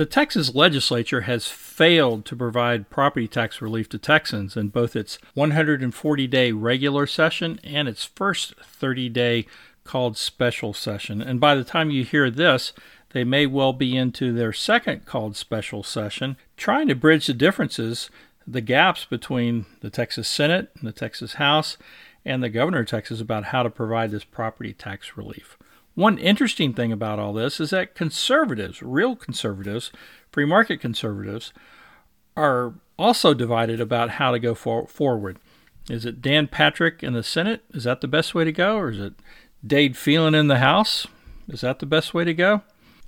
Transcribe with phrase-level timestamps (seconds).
[0.00, 5.18] The Texas legislature has failed to provide property tax relief to Texans in both its
[5.34, 9.44] 140 day regular session and its first 30 day
[9.84, 11.20] called special session.
[11.20, 12.72] And by the time you hear this,
[13.10, 18.08] they may well be into their second called special session, trying to bridge the differences,
[18.46, 21.76] the gaps between the Texas Senate and the Texas House
[22.24, 25.58] and the governor of Texas about how to provide this property tax relief.
[26.00, 29.92] One interesting thing about all this is that conservatives, real conservatives,
[30.32, 31.52] free market conservatives,
[32.38, 35.38] are also divided about how to go for- forward.
[35.90, 37.64] Is it Dan Patrick in the Senate?
[37.74, 38.78] Is that the best way to go?
[38.78, 39.12] Or is it
[39.62, 41.06] Dade Phelan in the House?
[41.48, 42.62] Is that the best way to go?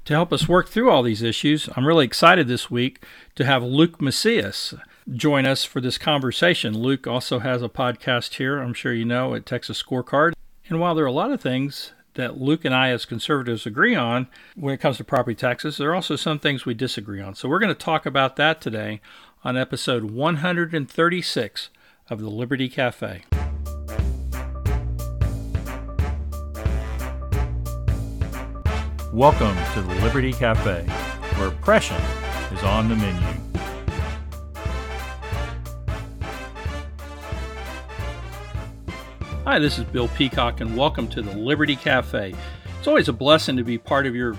[0.04, 3.02] To help us work through all these issues, I'm really excited this week
[3.36, 4.74] to have Luke Macias
[5.10, 6.76] join us for this conversation.
[6.76, 10.34] Luke also has a podcast here, I'm sure you know, at Texas Scorecard.
[10.68, 13.94] And while there are a lot of things that Luke and I, as conservatives, agree
[13.94, 15.76] on when it comes to property taxes.
[15.76, 17.34] There are also some things we disagree on.
[17.34, 19.00] So we're going to talk about that today
[19.44, 21.70] on episode 136
[22.10, 23.24] of the Liberty Cafe.
[29.12, 30.84] Welcome to the Liberty Cafe,
[31.36, 32.00] where oppression
[32.52, 33.41] is on the menu.
[39.44, 42.32] Hi, this is Bill Peacock, and welcome to the Liberty Cafe.
[42.78, 44.36] It's always a blessing to be part of your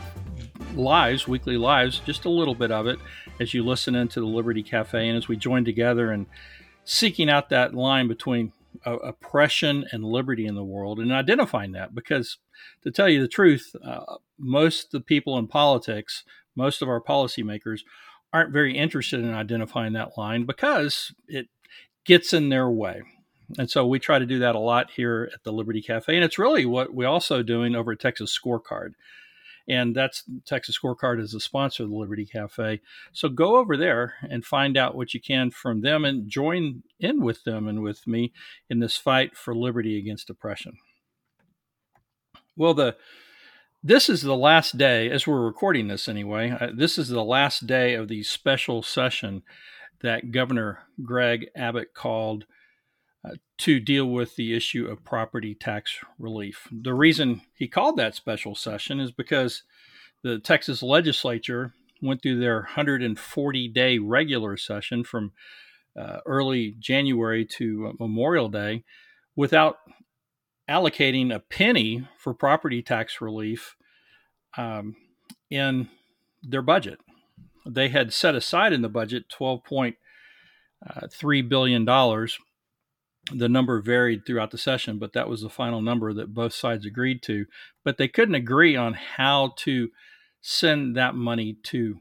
[0.75, 2.99] lives, weekly lives, just a little bit of it,
[3.37, 6.25] as you listen into the Liberty Cafe and as we join together and
[6.85, 8.53] seeking out that line between
[8.85, 11.93] uh, oppression and liberty in the world and identifying that.
[11.93, 12.37] Because
[12.83, 16.23] to tell you the truth, uh, most of the people in politics,
[16.55, 17.81] most of our policymakers,
[18.31, 21.49] aren't very interested in identifying that line because it
[22.05, 23.01] gets in their way.
[23.57, 26.15] And so we try to do that a lot here at the Liberty Cafe.
[26.15, 28.93] And it's really what we're also doing over at Texas Scorecard.
[29.67, 32.81] And that's Texas Scorecard is a sponsor of the Liberty Cafe.
[33.13, 37.21] So go over there and find out what you can from them and join in
[37.21, 38.33] with them and with me
[38.69, 40.77] in this fight for liberty against oppression.
[42.55, 42.97] Well, the
[43.85, 47.67] this is the last day, as we're recording this anyway, uh, this is the last
[47.67, 49.43] day of the special session
[50.01, 52.45] that Governor Greg Abbott called
[53.59, 56.67] to deal with the issue of property tax relief.
[56.71, 59.63] The reason he called that special session is because
[60.23, 65.31] the Texas legislature went through their 140 day regular session from
[65.97, 68.83] uh, early January to uh, Memorial Day
[69.35, 69.77] without
[70.69, 73.75] allocating a penny for property tax relief
[74.57, 74.95] um,
[75.49, 75.89] in
[76.41, 76.99] their budget.
[77.65, 79.95] They had set aside in the budget $12.3
[80.85, 81.85] uh, billion
[83.31, 86.85] the number varied throughout the session, but that was the final number that both sides
[86.85, 87.45] agreed to.
[87.83, 89.89] But they couldn't agree on how to
[90.41, 91.99] send that money to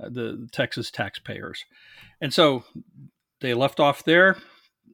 [0.00, 1.64] uh, the Texas taxpayers.
[2.20, 2.64] And so
[3.40, 4.38] they left off there.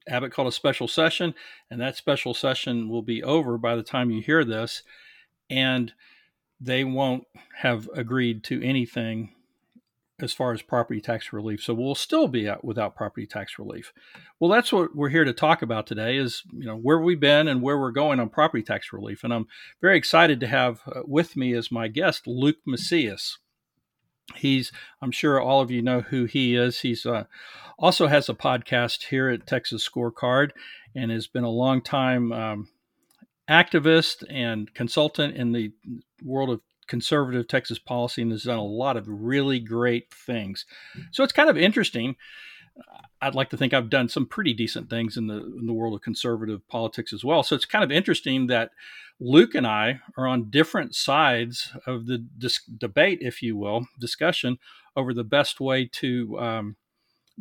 [0.09, 1.35] Abbott called a special session,
[1.71, 4.83] and that special session will be over by the time you hear this.
[5.49, 5.93] And
[6.61, 7.25] they won't
[7.59, 9.35] have agreed to anything
[10.23, 11.63] as far as property tax relief.
[11.63, 13.93] So we'll still be out without property tax relief.
[14.39, 17.49] Well, that's what we're here to talk about today is, you know, where we've been
[17.49, 19.25] and where we're going on property tax relief.
[19.25, 19.47] And I'm
[19.81, 23.39] very excited to have uh, with me as my guest Luke Macias.
[24.37, 24.71] He's,
[25.03, 26.81] I'm sure all of you know who he is.
[26.81, 27.25] He's uh,
[27.79, 30.51] also has a podcast here at Texas Scorecard
[30.95, 32.69] and has been a long time um,
[33.49, 35.73] activist and consultant in the
[36.23, 36.61] world of
[36.91, 40.67] conservative Texas policy and has done a lot of really great things.
[41.13, 42.17] So it's kind of interesting.
[43.23, 45.95] I'd like to think I've done some pretty decent things in the in the world
[45.95, 47.43] of conservative politics as well.
[47.45, 48.73] So it's kind of interesting that
[49.21, 54.59] Luke and I are on different sides of the dis- debate, if you will, discussion
[54.97, 56.77] over the best way to um,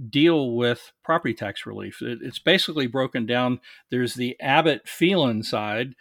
[0.10, 2.02] deal with property tax relief.
[2.04, 3.62] It, it's basically broken down.
[3.90, 5.96] There's the Abbott Phelan side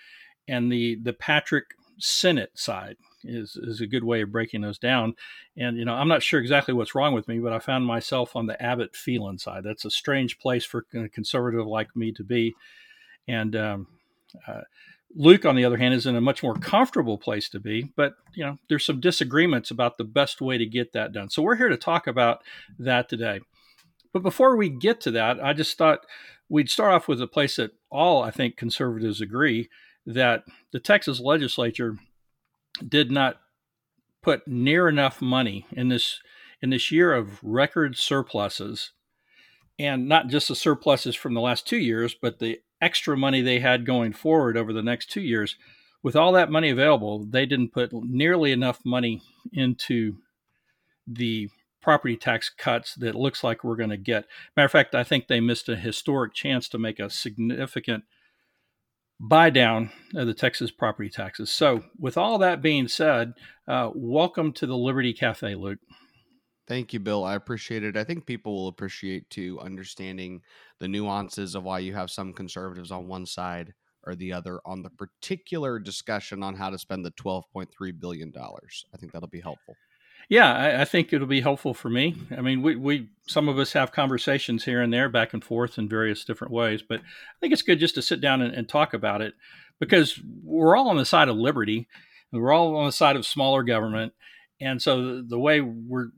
[0.46, 1.66] and the the Patrick
[1.98, 2.96] Senate side
[3.28, 5.14] is is a good way of breaking those down.
[5.56, 8.34] And you know, I'm not sure exactly what's wrong with me, but I found myself
[8.34, 9.64] on the Abbott Phelan side.
[9.64, 12.54] That's a strange place for a conservative like me to be.
[13.26, 13.86] And um,
[14.46, 14.62] uh,
[15.14, 17.92] Luke, on the other hand, is in a much more comfortable place to be.
[17.96, 21.30] But you know, there's some disagreements about the best way to get that done.
[21.30, 22.42] So we're here to talk about
[22.78, 23.40] that today.
[24.12, 26.06] But before we get to that, I just thought
[26.48, 29.68] we'd start off with a place that all I think conservatives agree
[30.06, 31.96] that the Texas legislature
[32.86, 33.36] did not
[34.22, 36.20] put near enough money in this
[36.60, 38.92] in this year of record surpluses
[39.78, 43.60] and not just the surpluses from the last 2 years but the extra money they
[43.60, 45.56] had going forward over the next 2 years
[46.02, 49.22] with all that money available they didn't put nearly enough money
[49.52, 50.16] into
[51.06, 51.48] the
[51.80, 54.26] property tax cuts that looks like we're going to get.
[54.56, 58.04] Matter of fact, I think they missed a historic chance to make a significant
[59.20, 61.50] buy down of the Texas property taxes.
[61.50, 63.34] So, with all that being said,
[63.66, 65.80] uh, welcome to the Liberty Cafe, Luke.
[66.66, 67.24] Thank you, Bill.
[67.24, 67.96] I appreciate it.
[67.96, 70.42] I think people will appreciate too understanding
[70.80, 73.72] the nuances of why you have some conservatives on one side
[74.06, 77.66] or the other on the particular discussion on how to spend the $12.3
[77.98, 78.32] billion.
[78.36, 79.74] I think that'll be helpful.
[80.28, 82.14] Yeah, I, I, think it'll be helpful for me.
[82.36, 85.78] I mean, we, we some of us have conversations here and there, back and forth
[85.78, 88.68] in various different ways, but I think it's good just to sit down and, and
[88.68, 89.34] talk about it
[89.78, 91.88] because we're all on the side of liberty,
[92.30, 94.12] and we're all on the side of smaller government,
[94.60, 96.08] and so the, the way we're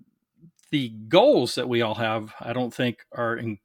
[0.70, 3.58] the goals that we all have, I don't think are in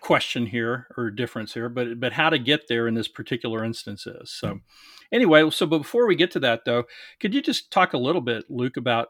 [0.00, 4.06] question here or difference here, but but how to get there in this particular instance
[4.06, 4.30] is.
[4.30, 4.56] So hmm.
[5.12, 6.84] anyway, so before we get to that though,
[7.20, 9.08] could you just talk a little bit, Luke, about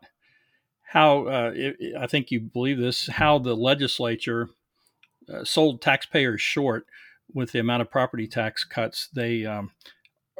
[0.89, 4.49] how uh, it, I think you believe this, how the legislature
[5.33, 6.87] uh, sold taxpayers short
[7.33, 9.71] with the amount of property tax cuts they um,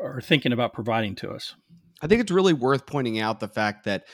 [0.03, 1.55] are thinking about providing to us.
[2.01, 4.07] I think it's really worth pointing out the fact that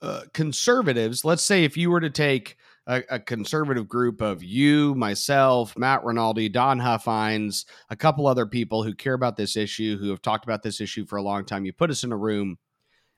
[0.00, 2.56] uh, conservatives, let's say if you were to take
[2.86, 8.84] a, a, conservative group of you, myself, Matt Rinaldi, Don Huffines, a couple other people
[8.84, 11.64] who care about this issue, who have talked about this issue for a long time,
[11.64, 12.58] you put us in a room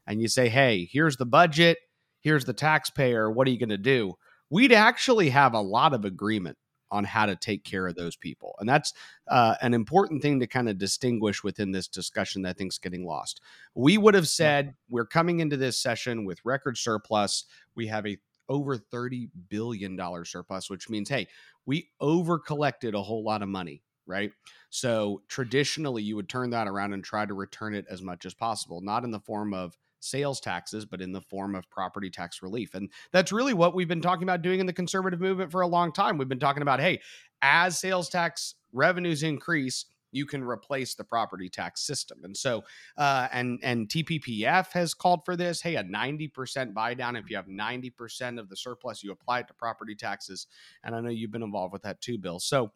[0.06, 1.78] and you say, hey, here's the budget
[2.24, 3.30] here's the taxpayer.
[3.30, 4.14] What are you going to do?
[4.50, 6.56] We'd actually have a lot of agreement
[6.90, 8.54] on how to take care of those people.
[8.60, 8.92] And that's
[9.28, 12.78] uh, an important thing to kind of distinguish within this discussion that I think is
[12.78, 13.40] getting lost.
[13.74, 17.44] We would have said we're coming into this session with record surplus.
[17.74, 18.16] We have a
[18.48, 21.26] over $30 billion surplus, which means, hey,
[21.66, 24.30] we over collected a whole lot of money, right?
[24.70, 28.34] So traditionally, you would turn that around and try to return it as much as
[28.34, 32.42] possible, not in the form of sales taxes, but in the form of property tax
[32.42, 32.74] relief.
[32.74, 35.66] And that's really what we've been talking about doing in the conservative movement for a
[35.66, 36.18] long time.
[36.18, 37.00] We've been talking about, hey,
[37.42, 42.20] as sales tax revenues increase, you can replace the property tax system.
[42.22, 42.62] And so,
[42.96, 45.60] uh, and and TPPF has called for this.
[45.60, 47.16] Hey, a ninety percent buy down.
[47.16, 50.46] If you have ninety percent of the surplus, you apply it to property taxes.
[50.84, 52.38] And I know you've been involved with that too, Bill.
[52.38, 52.70] So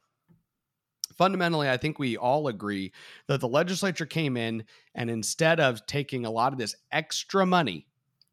[1.19, 2.93] fundamentally, I think we all agree
[3.27, 7.87] that the legislature came in and instead of taking a lot of this extra money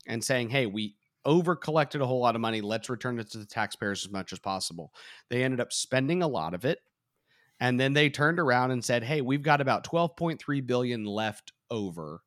[0.07, 0.95] and saying, hey, we
[1.25, 4.31] over collected a whole lot of money, let's return it to the taxpayers as much
[4.31, 4.93] as possible,
[5.29, 6.79] they ended up spending a lot of it.
[7.59, 12.21] And then they turned around and said, hey, we've got about 12.3 billion left over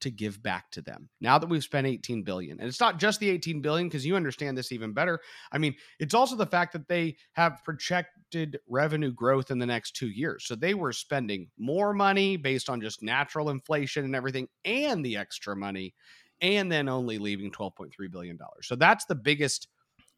[0.00, 1.08] to give back to them.
[1.20, 4.16] Now that we've spent 18 billion and it's not just the 18 billion because you
[4.16, 5.20] understand this even better.
[5.52, 9.96] I mean it's also the fact that they have projected revenue growth in the next
[9.96, 10.46] two years.
[10.46, 15.16] So they were spending more money based on just natural inflation and everything and the
[15.16, 15.94] extra money
[16.40, 18.66] and then only leaving 12.3 billion dollars.
[18.66, 19.68] So that's the biggest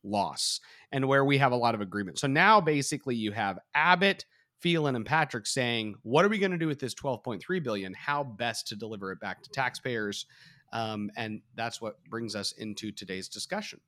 [0.04, 2.18] loss and where we have a lot of agreement.
[2.18, 4.24] So now basically you have abbott
[4.62, 7.92] Phelan and Patrick saying, "What are we going to do with this 12.3 billion?
[7.94, 10.26] How best to deliver it back to taxpayers?"
[10.72, 13.80] Um, and that's what brings us into today's discussion.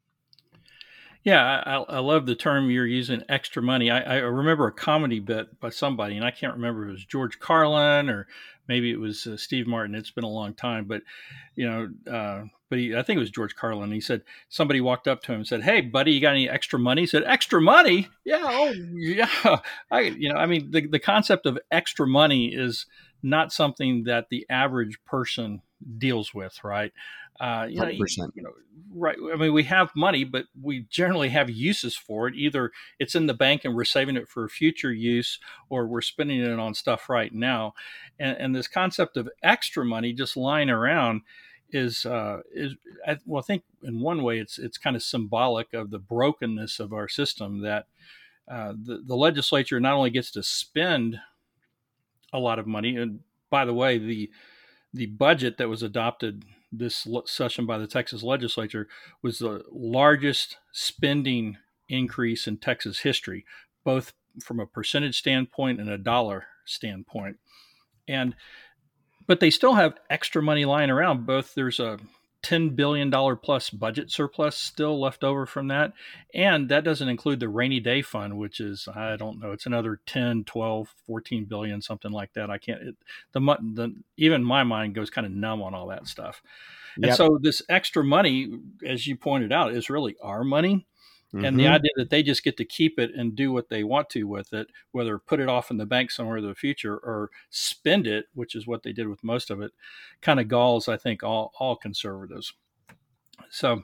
[1.25, 3.91] Yeah, I, I, love the term you're using, extra money.
[3.91, 7.05] I, I, remember a comedy bit by somebody, and I can't remember if it was
[7.07, 8.27] George Carlin or
[8.69, 9.95] maybe it was uh, Steve Martin.
[9.95, 11.01] It's been a long time, but
[11.57, 13.91] you know, uh, but he, I think it was George Carlin.
[13.91, 16.79] He said somebody walked up to him and said, "Hey, buddy, you got any extra
[16.79, 18.09] money?" He said, "Extra money?
[18.25, 19.29] Yeah, oh yeah."
[19.91, 22.85] I, you know, I mean, the the concept of extra money is
[23.23, 25.63] not something that the average person
[25.99, 26.93] deals with, right?
[27.41, 28.53] Uh, you, know, you, you know,
[28.95, 29.17] right.
[29.33, 32.35] I mean, we have money, but we generally have uses for it.
[32.37, 35.39] Either it's in the bank and we're saving it for future use,
[35.69, 37.75] or we're spending it on stuff right now.
[38.19, 41.23] And, and this concept of extra money just lying around
[41.71, 42.75] is uh, is
[43.27, 46.93] well, I think in one way it's it's kind of symbolic of the brokenness of
[46.93, 47.87] our system that
[48.49, 51.19] uh, the the legislature not only gets to spend
[52.33, 54.31] a lot of money, and by the way, the
[54.95, 58.89] the budget that was adopted this session by the Texas legislature
[59.23, 61.59] was the largest spending
[61.89, 63.45] increase in Texas history,
[63.85, 67.37] both from a percentage standpoint and a dollar standpoint.
[68.09, 68.35] And
[69.27, 71.27] but they still have extra money lying around.
[71.27, 71.99] Both there's a
[72.45, 75.93] $10 billion plus budget surplus still left over from that.
[76.35, 80.01] And that doesn't include the rainy day fund, which is, I don't know, it's another
[80.07, 82.51] 10, 12, 14 billion, something like that.
[82.51, 82.97] I can't, it,
[83.33, 86.43] the, the, even my mind goes kind of numb on all that stuff.
[86.99, 87.09] Yep.
[87.09, 88.53] And so this extra money,
[88.87, 90.87] as you pointed out, is really our money.
[91.35, 91.45] Mm-hmm.
[91.45, 91.75] And the mm-hmm.
[91.75, 94.53] idea that they just get to keep it and do what they want to with
[94.53, 98.27] it, whether put it off in the bank somewhere in the future or spend it,
[98.35, 99.73] which is what they did with most of it,
[100.21, 102.53] kind of galls, I think, all, all conservatives.
[103.51, 103.83] So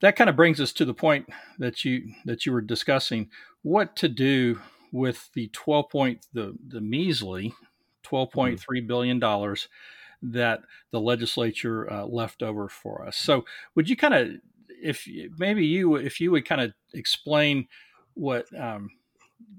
[0.00, 3.30] that kind of brings us to the point that you that you were discussing
[3.62, 7.54] what to do with the 12 point the the measly
[8.04, 8.86] 12.3 mm-hmm.
[8.86, 9.68] billion dollars
[10.22, 10.60] that
[10.92, 13.16] the legislature uh, left over for us.
[13.16, 13.44] So,
[13.74, 14.28] would you kind of,
[14.82, 15.08] if
[15.38, 17.68] maybe you, if you would kind of explain
[18.14, 18.90] what um,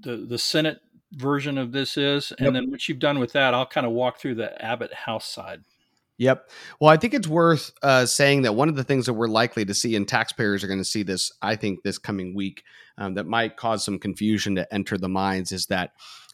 [0.00, 0.80] the the Senate
[1.12, 2.52] version of this is, and yep.
[2.54, 5.62] then what you've done with that, I'll kind of walk through the Abbott House side.
[6.18, 6.48] Yep.
[6.80, 9.64] Well, I think it's worth uh, saying that one of the things that we're likely
[9.64, 12.62] to see, and taxpayers are going to see this, I think, this coming week,
[12.98, 15.90] um, that might cause some confusion to enter the minds, is that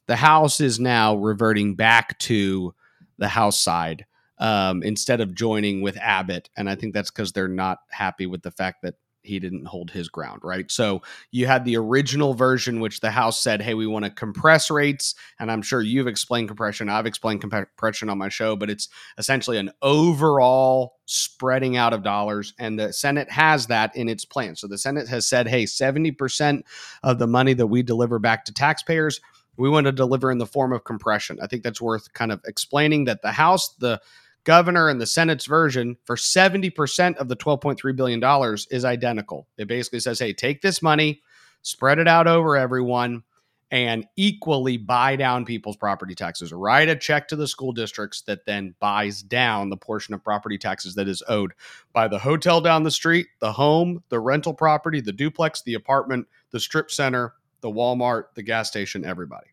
[0.07, 2.75] the House is now reverting back to
[3.17, 4.05] the House side
[4.41, 6.51] um, instead of joining with Abbott.
[6.57, 9.91] And I think that's because they're not happy with the fact that he didn't hold
[9.91, 10.71] his ground, right?
[10.71, 14.71] So you had the original version, which the House said, hey, we want to compress
[14.71, 15.15] rates.
[15.39, 16.89] And I'm sure you've explained compression.
[16.89, 22.55] I've explained compression on my show, but it's essentially an overall spreading out of dollars.
[22.59, 24.57] And the Senate has that in its plan.
[24.57, 26.63] So the Senate has said, hey, 70%
[27.03, 29.21] of the money that we deliver back to taxpayers,
[29.59, 31.39] we want to deliver in the form of compression.
[31.43, 34.01] I think that's worth kind of explaining that the House, the
[34.45, 39.47] governor and the Senate's version for 70% of the $12.3 billion is identical.
[39.59, 41.23] It basically says, hey, take this money,
[41.63, 43.25] spread it out over everyone,
[43.71, 46.53] and equally buy down people's property taxes.
[46.53, 50.59] Write a check to the school districts that then buys down the portion of property
[50.59, 51.53] taxes that is owed
[51.93, 56.27] by the hotel down the street, the home, the rental property, the duplex, the apartment,
[56.51, 59.47] the strip center, the Walmart, the gas station, everybody.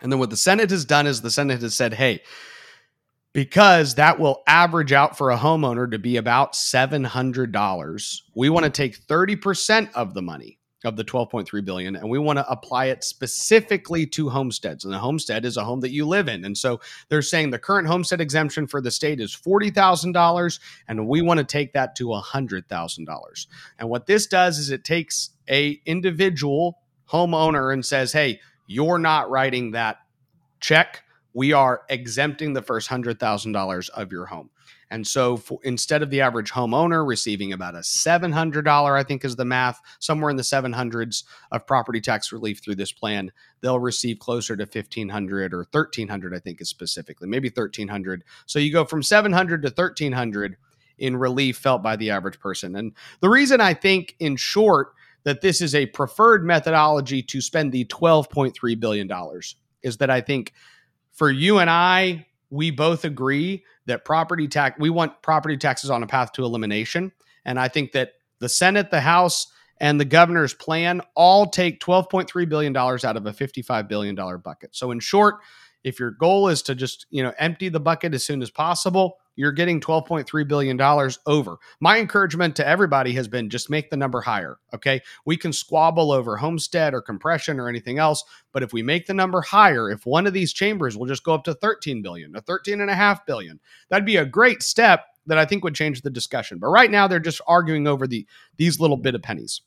[0.00, 2.22] And then what the Senate has done is the Senate has said, hey,
[3.34, 8.20] because that will average out for a homeowner to be about $700.
[8.34, 12.38] We want to take 30% of the money of the 12.3 billion and we want
[12.38, 16.28] to apply it specifically to homesteads and the homestead is a home that you live
[16.28, 16.44] in.
[16.44, 21.22] And so they're saying the current homestead exemption for the state is $40,000 and we
[21.22, 23.46] want to take that to $100,000
[23.78, 26.78] and what this does is it takes a individual
[27.10, 29.98] homeowner and says hey you're not writing that
[30.60, 31.03] check
[31.34, 34.50] we are exempting the first $100,000 of your home.
[34.90, 39.34] And so for, instead of the average homeowner receiving about a $700, I think is
[39.34, 44.20] the math, somewhere in the 700s of property tax relief through this plan, they'll receive
[44.20, 48.22] closer to 1500 or 1300 I think is specifically, maybe 1300.
[48.46, 50.56] So you go from 700 to 1300
[50.98, 52.76] in relief felt by the average person.
[52.76, 54.92] And the reason I think in short
[55.24, 60.20] that this is a preferred methodology to spend the 12.3 billion dollars is that I
[60.20, 60.52] think
[61.14, 66.02] for you and I, we both agree that property tax, we want property taxes on
[66.02, 67.12] a path to elimination.
[67.44, 69.46] And I think that the Senate, the House,
[69.78, 74.74] and the governor's plan all take $12.3 billion out of a $55 billion bucket.
[74.74, 75.36] So, in short,
[75.82, 79.18] if your goal is to just you know empty the bucket as soon as possible
[79.36, 81.56] you're getting 12.3 billion dollars over.
[81.80, 85.00] My encouragement to everybody has been just make the number higher okay?
[85.24, 89.14] We can squabble over homestead or compression or anything else but if we make the
[89.14, 92.40] number higher if one of these chambers will just go up to 13 billion or
[92.40, 96.02] 13 and a half billion that'd be a great step that i think would change
[96.02, 96.58] the discussion.
[96.58, 98.26] But right now they're just arguing over the
[98.56, 99.62] these little bit of pennies.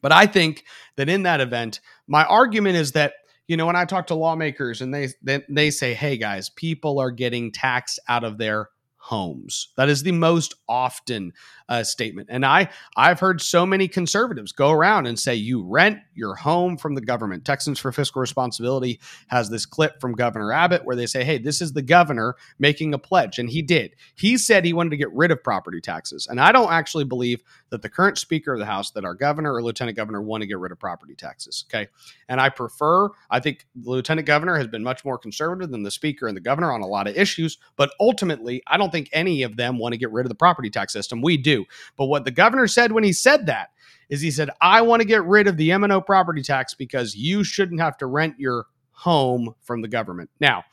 [0.00, 0.64] But i think
[0.96, 3.14] that in that event my argument is that
[3.48, 7.00] you know, when I talk to lawmakers and they, they they say, "Hey guys, people
[7.00, 8.68] are getting taxed out of their
[9.08, 9.68] homes.
[9.78, 11.32] That is the most often
[11.70, 12.28] uh, statement.
[12.30, 16.76] And I I've heard so many conservatives go around and say you rent your home
[16.76, 17.46] from the government.
[17.46, 21.62] Texans for Fiscal Responsibility has this clip from Governor Abbott where they say, "Hey, this
[21.62, 23.94] is the governor making a pledge," and he did.
[24.14, 27.42] He said he wanted to get rid of property taxes, and I don't actually believe
[27.70, 30.46] that the current Speaker of the House, that our governor or lieutenant governor, want to
[30.46, 31.64] get rid of property taxes.
[31.70, 31.88] Okay,
[32.28, 33.08] and I prefer.
[33.30, 36.42] I think the lieutenant governor has been much more conservative than the Speaker and the
[36.42, 39.92] governor on a lot of issues, but ultimately, I don't think any of them want
[39.92, 41.22] to get rid of the property tax system.
[41.22, 41.64] We do.
[41.96, 43.70] But what the governor said when he said that
[44.08, 47.44] is he said, I want to get rid of the M&O property tax because you
[47.44, 50.30] shouldn't have to rent your home from the government.
[50.40, 50.64] Now,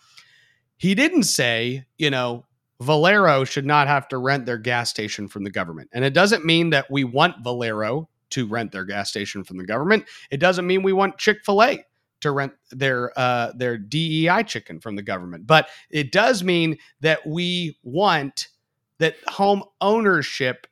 [0.77, 2.45] he didn't say, you know,
[2.81, 5.89] Valero should not have to rent their gas station from the government.
[5.93, 9.65] And it doesn't mean that we want Valero to rent their gas station from the
[9.65, 10.05] government.
[10.29, 11.85] It doesn't mean we want Chick-fil-A
[12.25, 15.47] to rent their uh, their DEI chicken from the government.
[15.47, 18.47] But it does mean that we want
[18.99, 20.67] that home ownership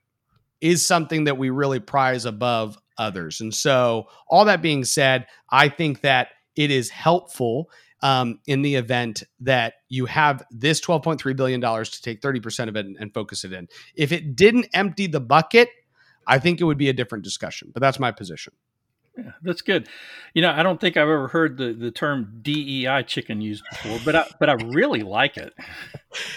[0.61, 3.41] is something that we really prize above others.
[3.41, 7.69] And so, all that being said, I think that it is helpful
[8.01, 12.85] um, in the event that you have this $12.3 billion to take 30% of it
[12.85, 13.67] and, and focus it in.
[13.95, 15.69] If it didn't empty the bucket,
[16.27, 18.53] I think it would be a different discussion, but that's my position.
[19.17, 19.87] Yeah, that's good.
[20.33, 23.99] You know, I don't think I've ever heard the, the term DEI chicken used before,
[24.03, 25.53] but I, but I really like it.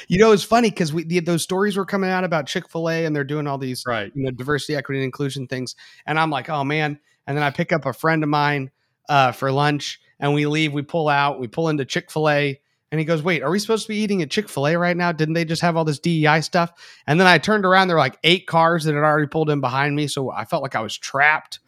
[0.09, 2.89] You know, it's funny because we the, those stories were coming out about Chick Fil
[2.91, 5.75] A, and they're doing all these right, you know, diversity, equity, and inclusion things,
[6.07, 6.99] and I'm like, oh man.
[7.27, 8.71] And then I pick up a friend of mine
[9.09, 10.73] uh, for lunch, and we leave.
[10.73, 11.41] We pull out.
[11.41, 12.61] We pull into Chick Fil A,
[12.93, 14.97] and he goes, "Wait, are we supposed to be eating at Chick Fil A right
[14.97, 15.13] now?
[15.13, 16.73] Didn't they just have all this DEI stuff?"
[17.07, 17.89] And then I turned around.
[17.89, 20.63] There were like eight cars that had already pulled in behind me, so I felt
[20.63, 21.61] like I was trapped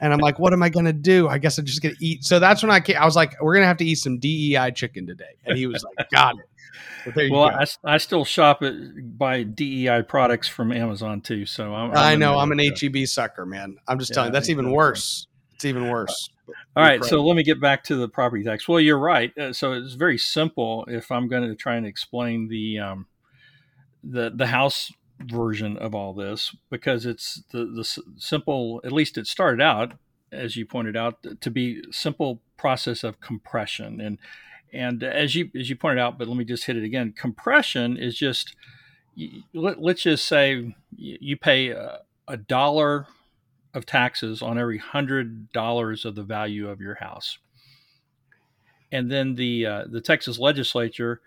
[0.00, 1.28] and I'm like, what am I gonna do?
[1.28, 2.24] I guess I'm just gonna eat.
[2.24, 4.72] So that's when I came, I was like, we're gonna have to eat some DEI
[4.72, 7.30] chicken today, and he was like, got it.
[7.30, 8.74] well, I, I, still shop at
[9.18, 11.46] buy DEI products from Amazon too.
[11.46, 13.78] So I'm, I'm i know I'm an HEB sucker, man.
[13.88, 15.26] I'm just yeah, telling you, that's even worse.
[15.54, 16.30] It's even worse.
[16.76, 18.68] All right, so let me get back to the property tax.
[18.68, 19.36] Well, you're right.
[19.36, 20.84] Uh, so it's very simple.
[20.88, 23.06] If I'm going to try and explain the um,
[24.02, 27.84] the the house version of all this because it's the the
[28.16, 28.80] simple.
[28.84, 29.92] At least it started out,
[30.32, 34.18] as you pointed out, to be simple process of compression and
[34.72, 36.18] and as you as you pointed out.
[36.18, 37.12] But let me just hit it again.
[37.12, 38.54] Compression is just
[39.52, 43.06] let, us just say you pay a, a dollar
[43.74, 47.38] of taxes on every hundred dollars of the value of your house,
[48.90, 51.20] and then the uh, the Texas legislature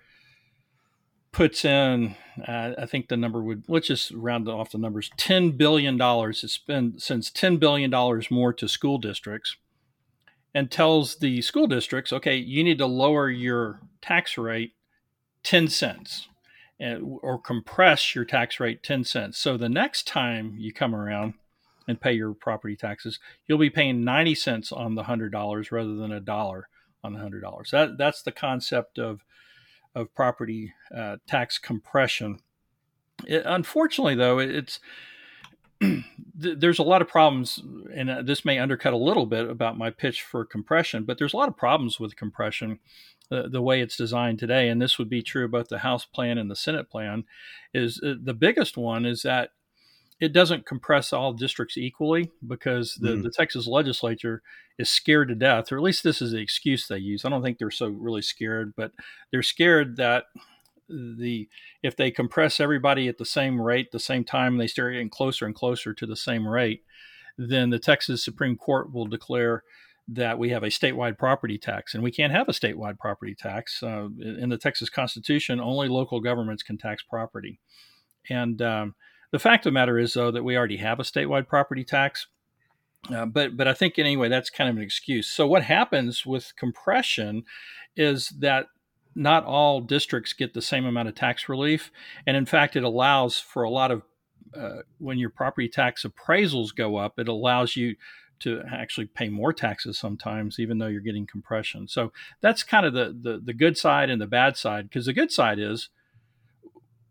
[1.33, 2.15] puts in,
[2.47, 5.97] uh, I think the number would, let's just round off the numbers, $10 billion.
[5.99, 7.91] It's been since $10 billion
[8.31, 9.57] more to school districts
[10.53, 14.73] and tells the school districts, okay, you need to lower your tax rate
[15.41, 16.27] 10 cents
[16.79, 19.37] and, or compress your tax rate 10 cents.
[19.37, 21.33] So the next time you come around
[21.87, 26.11] and pay your property taxes, you'll be paying 90 cents on the $100 rather than
[26.11, 26.69] a dollar
[27.03, 27.71] on the $100.
[27.71, 29.21] That, that's the concept of
[29.95, 32.39] of property uh, tax compression.
[33.25, 34.79] It, unfortunately, though, it's
[36.35, 37.61] there's a lot of problems,
[37.93, 41.33] and uh, this may undercut a little bit about my pitch for compression, but there's
[41.33, 42.79] a lot of problems with compression.
[43.31, 46.37] Uh, the way it's designed today, and this would be true about the House plan
[46.37, 47.23] and the Senate plan,
[47.73, 49.51] is uh, the biggest one is that
[50.19, 53.23] it doesn't compress all districts equally because the, mm.
[53.23, 54.41] the Texas legislature
[54.77, 57.25] is scared to death, or at least this is the excuse they use.
[57.25, 58.91] I don't think they're so really scared, but
[59.31, 60.25] they're scared that
[60.89, 61.47] the
[61.81, 65.45] if they compress everybody at the same rate, the same time, they start getting closer
[65.45, 66.83] and closer to the same rate,
[67.37, 69.63] then the Texas Supreme Court will declare
[70.07, 73.81] that we have a statewide property tax, and we can't have a statewide property tax.
[73.81, 77.59] Uh, in the Texas Constitution, only local governments can tax property,
[78.29, 78.95] and um,
[79.33, 82.27] the fact of the matter is, though, that we already have a statewide property tax.
[83.11, 85.27] Uh, but but I think anyway that's kind of an excuse.
[85.27, 87.43] So what happens with compression
[87.97, 88.67] is that
[89.15, 91.91] not all districts get the same amount of tax relief,
[92.27, 94.03] and in fact, it allows for a lot of
[94.55, 97.95] uh, when your property tax appraisals go up, it allows you
[98.41, 101.87] to actually pay more taxes sometimes, even though you're getting compression.
[101.87, 104.89] So that's kind of the the, the good side and the bad side.
[104.89, 105.89] Because the good side is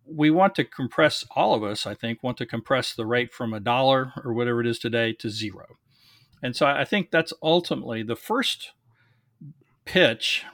[0.07, 3.53] we want to compress all of us i think want to compress the rate from
[3.53, 5.67] a dollar or whatever it is today to zero.
[6.43, 8.73] And so i think that's ultimately the first
[9.85, 10.45] pitch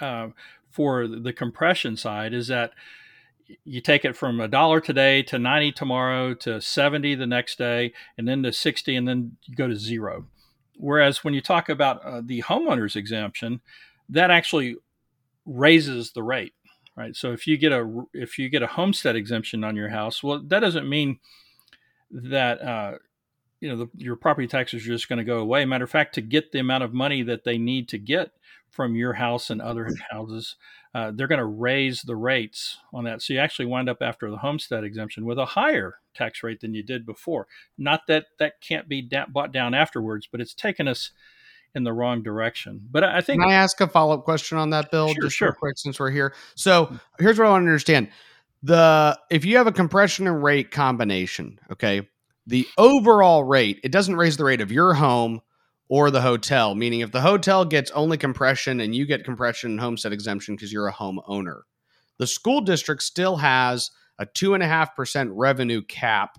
[0.00, 0.28] uh,
[0.70, 2.72] for the compression side is that
[3.64, 7.92] you take it from a dollar today to 90 tomorrow to 70 the next day
[8.18, 10.26] and then to 60 and then you go to zero.
[10.78, 13.60] Whereas when you talk about uh, the homeowners exemption
[14.08, 14.76] that actually
[15.44, 16.52] raises the rate
[16.96, 17.14] right?
[17.14, 20.42] So if you get a if you get a homestead exemption on your house, well,
[20.46, 21.18] that doesn't mean
[22.10, 22.92] that uh,
[23.60, 25.64] you know the, your property taxes are just going to go away.
[25.64, 28.32] Matter of fact, to get the amount of money that they need to get
[28.70, 30.56] from your house and other houses,
[30.94, 33.22] uh, they're going to raise the rates on that.
[33.22, 36.74] So you actually wind up after the homestead exemption with a higher tax rate than
[36.74, 37.46] you did before.
[37.78, 41.10] Not that that can't be da- bought down afterwards, but it's taken us
[41.76, 42.80] in the wrong direction.
[42.90, 45.08] But I think Can I ask a follow up question on that, Bill?
[45.08, 45.48] Sure, just sure.
[45.48, 46.34] real quick since we're here.
[46.54, 48.08] So here's what I want to understand.
[48.62, 52.08] The if you have a compression and rate combination, okay,
[52.46, 55.42] the overall rate, it doesn't raise the rate of your home
[55.88, 56.74] or the hotel.
[56.74, 60.72] Meaning if the hotel gets only compression and you get compression and homestead exemption because
[60.72, 61.64] you're a home owner,
[62.18, 66.38] the school district still has a two and a half percent revenue cap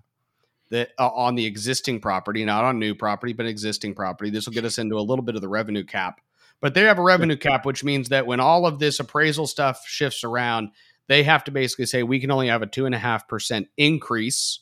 [0.70, 4.30] that uh, on the existing property, not on new property, but existing property.
[4.30, 6.22] This will get us into a little bit of the revenue cap.
[6.60, 9.84] But they have a revenue cap, which means that when all of this appraisal stuff
[9.86, 10.70] shifts around,
[11.08, 13.68] they have to basically say we can only have a two and a half percent
[13.78, 14.62] increase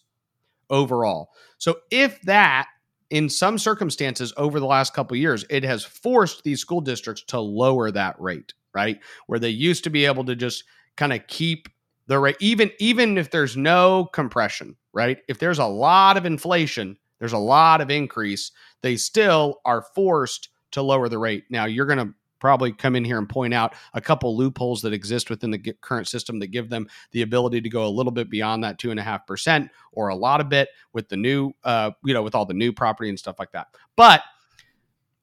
[0.70, 1.30] overall.
[1.58, 2.68] So if that
[3.10, 7.40] in some circumstances over the last couple years, it has forced these school districts to
[7.40, 9.00] lower that rate, right?
[9.28, 10.64] Where they used to be able to just
[10.98, 11.70] kind of keep
[12.08, 15.20] the rate, even even if there's no compression, right?
[15.28, 20.50] If there's a lot of inflation, there's a lot of increase, they still are forced
[20.72, 21.44] to lower the rate.
[21.50, 24.94] Now, you're going to probably come in here and point out a couple loopholes that
[24.94, 28.30] exist within the current system that give them the ability to go a little bit
[28.30, 31.52] beyond that two and a half percent or a lot of bit with the new,
[31.64, 33.68] uh, you know, with all the new property and stuff like that.
[33.96, 34.22] But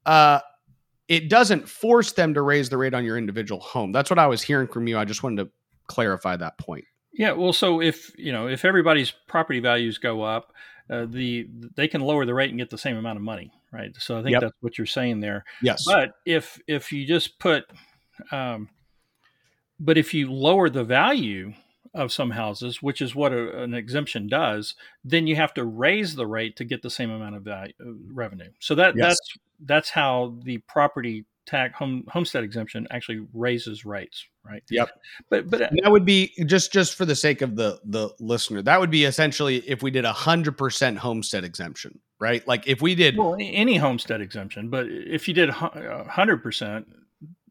[0.05, 0.41] uh,
[1.09, 3.93] it doesn't force them to raise the rate on your individual home.
[3.93, 4.99] That's what I was hearing from you.
[4.99, 5.51] I just wanted to
[5.87, 6.85] clarify that point.
[7.13, 10.53] Yeah, well, so if you know if everybody's property values go up,
[10.91, 13.95] uh, the they can lower the rate and get the same amount of money, right?
[13.99, 14.43] So I think yep.
[14.43, 15.45] that's what you're saying there.
[15.61, 15.85] Yes.
[15.87, 17.65] But if if you just put,
[18.31, 18.69] um,
[19.79, 21.53] but if you lower the value
[21.95, 26.15] of some houses, which is what a, an exemption does, then you have to raise
[26.15, 28.51] the rate to get the same amount of value uh, revenue.
[28.59, 29.09] So that yes.
[29.09, 34.63] that's that's how the property tax home homestead exemption actually raises rates, right?
[34.71, 34.91] Yep.
[35.31, 38.63] But but uh, that would be just just for the sake of the the listener.
[38.63, 42.47] That would be essentially if we did a hundred percent homestead exemption, right?
[42.47, 46.43] Like if we did well any homestead exemption, but if you did a uh, hundred
[46.43, 46.87] percent,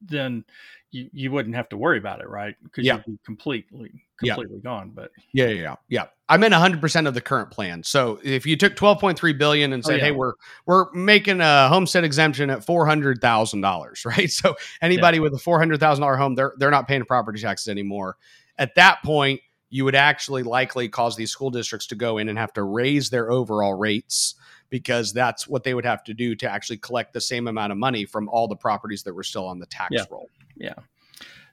[0.01, 0.45] then
[0.91, 2.55] you, you wouldn't have to worry about it, right?
[2.63, 2.95] Because yeah.
[2.95, 4.69] you'd be completely completely yeah.
[4.69, 4.91] gone.
[4.93, 6.05] But yeah, yeah, yeah, yeah.
[6.29, 7.83] I meant 100 percent of the current plan.
[7.83, 10.03] So if you took 12.3 billion and oh, said, oh, yeah.
[10.05, 10.33] "Hey, we're
[10.65, 14.29] we're making a homestead exemption at four hundred thousand dollars," right?
[14.29, 17.67] So anybody with a four hundred thousand dollar home, they're they're not paying property taxes
[17.67, 18.17] anymore.
[18.57, 22.37] At that point, you would actually likely cause these school districts to go in and
[22.37, 24.35] have to raise their overall rates
[24.71, 27.77] because that's what they would have to do to actually collect the same amount of
[27.77, 30.05] money from all the properties that were still on the tax yeah.
[30.09, 30.27] roll.
[30.55, 30.73] Yeah.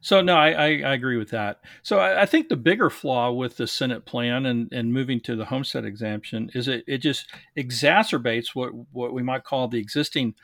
[0.01, 1.61] So no, I, I, I, agree with that.
[1.83, 5.35] So I, I, think the bigger flaw with the Senate plan and, and moving to
[5.35, 7.27] the homestead exemption is it, it just
[7.57, 10.35] exacerbates what, what we might call the existing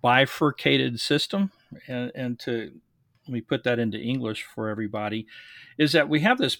[0.00, 1.50] bifurcated system.
[1.88, 2.70] And, and to
[3.26, 5.26] let me put that into English for everybody,
[5.76, 6.58] is that we have this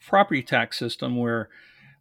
[0.00, 1.50] property tax system where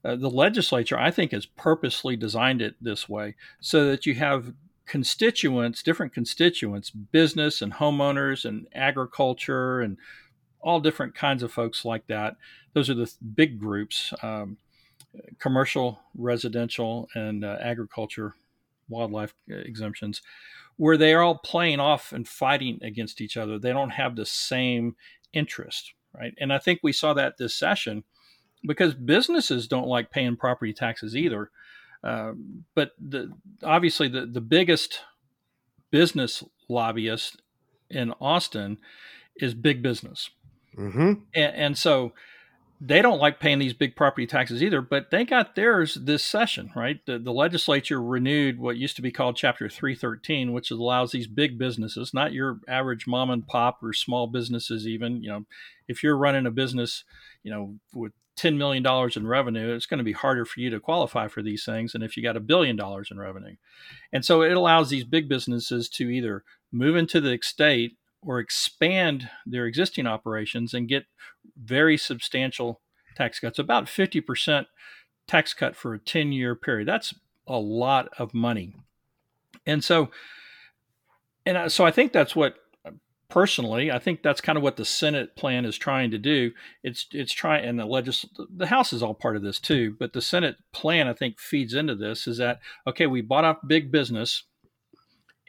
[0.03, 4.53] uh, the legislature, I think, has purposely designed it this way so that you have
[4.85, 9.97] constituents, different constituents, business and homeowners and agriculture and
[10.59, 12.35] all different kinds of folks like that.
[12.73, 14.57] Those are the big groups um,
[15.39, 18.33] commercial, residential, and uh, agriculture,
[18.89, 20.21] wildlife uh, exemptions,
[20.77, 23.59] where they are all playing off and fighting against each other.
[23.59, 24.95] They don't have the same
[25.33, 26.33] interest, right?
[26.39, 28.03] And I think we saw that this session
[28.65, 31.49] because businesses don't like paying property taxes either.
[32.03, 33.31] Um, but the,
[33.63, 35.01] obviously, the, the biggest
[35.91, 37.41] business lobbyist
[37.89, 38.77] in Austin
[39.35, 40.29] is big business.
[40.77, 41.13] Mm-hmm.
[41.35, 42.13] And, and, so
[42.79, 46.71] they don't like paying these big property taxes either, but they got theirs this session,
[46.75, 47.05] right?
[47.05, 51.59] The, the legislature renewed what used to be called Chapter 313, which allows these big
[51.59, 55.45] businesses, not your average mom and pop or small businesses, even, you know,
[55.87, 57.03] if you're running a business,
[57.43, 60.79] you know, with $10 million in revenue, it's going to be harder for you to
[60.79, 63.55] qualify for these things than if you got a billion dollars in revenue.
[64.11, 69.29] And so it allows these big businesses to either move into the state or expand
[69.45, 71.05] their existing operations and get
[71.57, 72.81] very substantial
[73.15, 74.65] tax cuts, about 50%
[75.27, 76.87] tax cut for a 10 year period.
[76.87, 77.13] That's
[77.47, 78.75] a lot of money.
[79.65, 80.09] And so,
[81.45, 82.55] and so I think that's what
[83.31, 86.51] personally, I think that's kind of what the Senate plan is trying to do.
[86.83, 89.95] It's it's trying, and the legis the House is all part of this too.
[89.97, 92.27] But the Senate plan, I think, feeds into this.
[92.27, 93.07] Is that okay?
[93.07, 94.43] We bought off big business,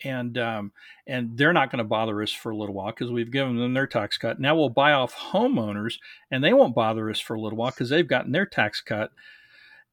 [0.05, 0.73] and um,
[1.07, 3.75] and they're not going to bother us for a little while because we've given them
[3.75, 4.41] their tax cut.
[4.41, 5.95] Now we'll buy off homeowners,
[6.31, 9.11] and they won't bother us for a little while because they've gotten their tax cut.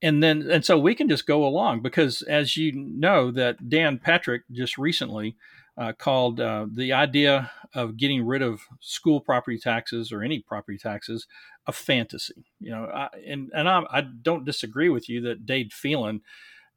[0.01, 3.99] And then, and so we can just go along because, as you know, that Dan
[3.99, 5.35] Patrick just recently
[5.79, 10.77] uh, called uh, the idea of getting rid of school property taxes or any property
[10.77, 11.25] taxes
[11.67, 12.45] a fantasy.
[12.59, 16.21] You know, I, and and I, I don't disagree with you that Dade Phelan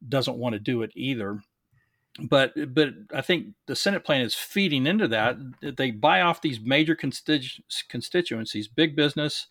[0.09, 1.41] doesn't want to do it either.
[2.23, 5.37] But but I think the Senate plan is feeding into that.
[5.77, 9.47] They buy off these major constitu- constituencies, big business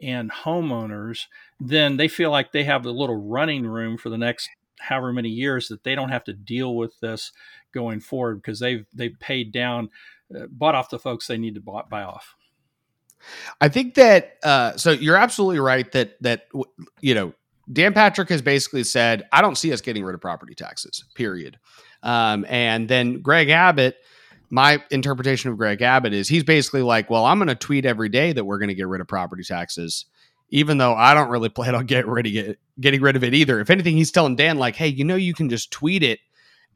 [0.00, 1.24] and homeowners,
[1.60, 5.28] then they feel like they have a little running room for the next however many
[5.28, 7.32] years that they don't have to deal with this
[7.72, 9.90] going forward because they've they've paid down,
[10.34, 12.34] uh, bought off the folks they need to buy, buy off.
[13.60, 16.48] I think that uh, so you're absolutely right that that
[17.00, 17.32] you know
[17.72, 21.04] Dan Patrick has basically said I don't see us getting rid of property taxes.
[21.14, 21.58] Period.
[22.02, 23.96] Um, and then Greg Abbott,
[24.50, 28.08] my interpretation of Greg Abbott is he's basically like, well, I'm going to tweet every
[28.08, 30.04] day that we're going to get rid of property taxes
[30.50, 33.60] even though I don't really plan on get rid of getting rid of it either.
[33.60, 36.20] If anything, he's telling Dan like, "Hey, you know, you can just tweet it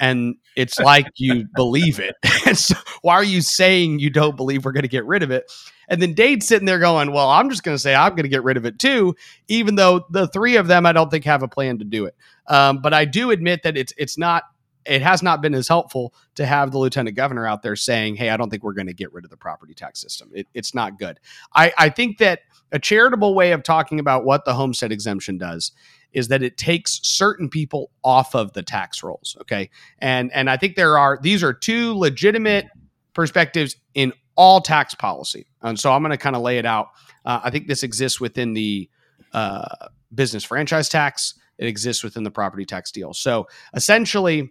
[0.01, 2.17] and it's like you believe it.
[2.47, 5.31] And so why are you saying you don't believe we're going to get rid of
[5.31, 5.53] it?
[5.89, 8.29] And then Dade's sitting there going, Well, I'm just going to say I'm going to
[8.31, 9.15] get rid of it too,
[9.47, 12.17] even though the three of them I don't think have a plan to do it.
[12.49, 14.45] Um, but I do admit that it's it's not
[14.91, 18.31] it has not been as helpful to have the lieutenant governor out there saying, Hey,
[18.31, 20.31] I don't think we're going to get rid of the property tax system.
[20.35, 21.21] It, it's not good.
[21.55, 22.41] I, I think that
[22.73, 25.71] a charitable way of talking about what the homestead exemption does
[26.13, 29.37] is that it takes certain people off of the tax rolls.
[29.43, 29.71] Okay.
[30.01, 32.67] And and I think there are these are two legitimate
[33.15, 35.47] perspectives in all tax policy.
[35.63, 36.89] And so I'm going to kind of lay it out.
[37.25, 38.91] Uh, I think this exists within the
[39.33, 41.35] uh, business franchise tax.
[41.59, 43.15] It exists within the property tax deal.
[43.15, 44.51] So essentially,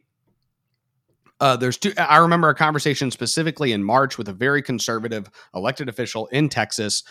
[1.39, 1.93] uh, there's two.
[1.97, 7.03] I remember a conversation specifically in March with a very conservative elected official in Texas,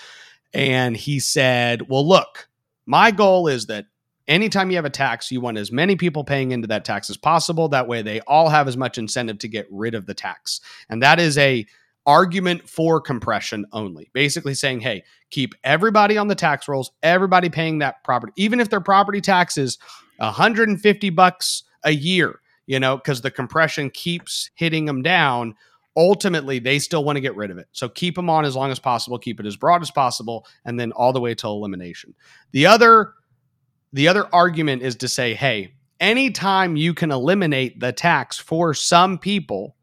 [0.53, 2.49] and he said, "Well, look,
[2.87, 3.87] my goal is that
[4.29, 7.17] anytime you have a tax, you want as many people paying into that tax as
[7.17, 7.69] possible.
[7.69, 10.61] That way, they all have as much incentive to get rid of the tax.
[10.89, 11.67] And that is a
[12.07, 14.11] argument for compression only.
[14.13, 18.71] Basically saying, hey, keep everybody on the tax rolls, everybody paying that property, even if
[18.71, 19.79] their property tax is
[20.17, 25.55] 150 bucks a year, you know, because the compression keeps hitting them down.
[25.97, 27.67] Ultimately, they still want to get rid of it.
[27.73, 30.79] So keep them on as long as possible, keep it as broad as possible, and
[30.79, 32.15] then all the way till elimination.
[32.53, 33.15] The other
[33.95, 39.17] the other argument is to say, hey, anytime you can eliminate the tax for some
[39.17, 39.75] people,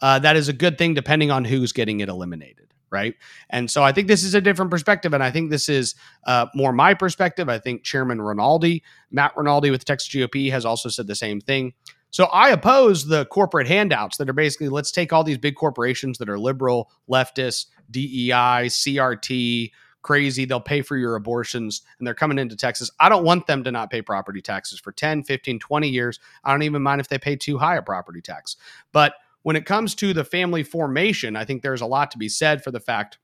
[0.00, 2.74] uh, that is a good thing depending on who's getting it eliminated.
[2.90, 3.14] Right.
[3.50, 5.14] And so I think this is a different perspective.
[5.14, 7.48] And I think this is uh, more my perspective.
[7.48, 11.74] I think Chairman Rinaldi, Matt Rinaldi with Texas GOP, has also said the same thing.
[12.14, 16.16] So I oppose the corporate handouts that are basically let's take all these big corporations
[16.18, 19.72] that are liberal, leftist, DEI, CRT,
[20.02, 20.44] crazy.
[20.44, 22.88] They'll pay for your abortions and they're coming into Texas.
[23.00, 26.20] I don't want them to not pay property taxes for 10, 15, 20 years.
[26.44, 28.58] I don't even mind if they pay too high a property tax.
[28.92, 32.28] But when it comes to the family formation, I think there's a lot to be
[32.28, 33.18] said for the fact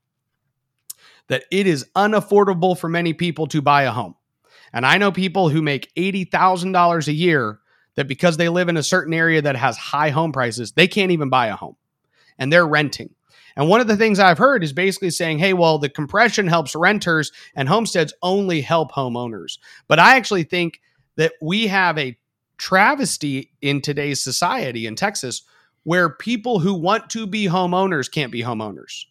[1.28, 4.16] that it is unaffordable for many people to buy a home.
[4.72, 7.60] And I know people who make $80,000 a year
[8.00, 11.12] that because they live in a certain area that has high home prices, they can't
[11.12, 11.76] even buy a home
[12.38, 13.14] and they're renting.
[13.56, 16.74] And one of the things I've heard is basically saying, hey, well, the compression helps
[16.74, 19.58] renters and homesteads only help homeowners.
[19.86, 20.80] But I actually think
[21.16, 22.16] that we have a
[22.56, 25.42] travesty in today's society in Texas
[25.82, 29.04] where people who want to be homeowners can't be homeowners.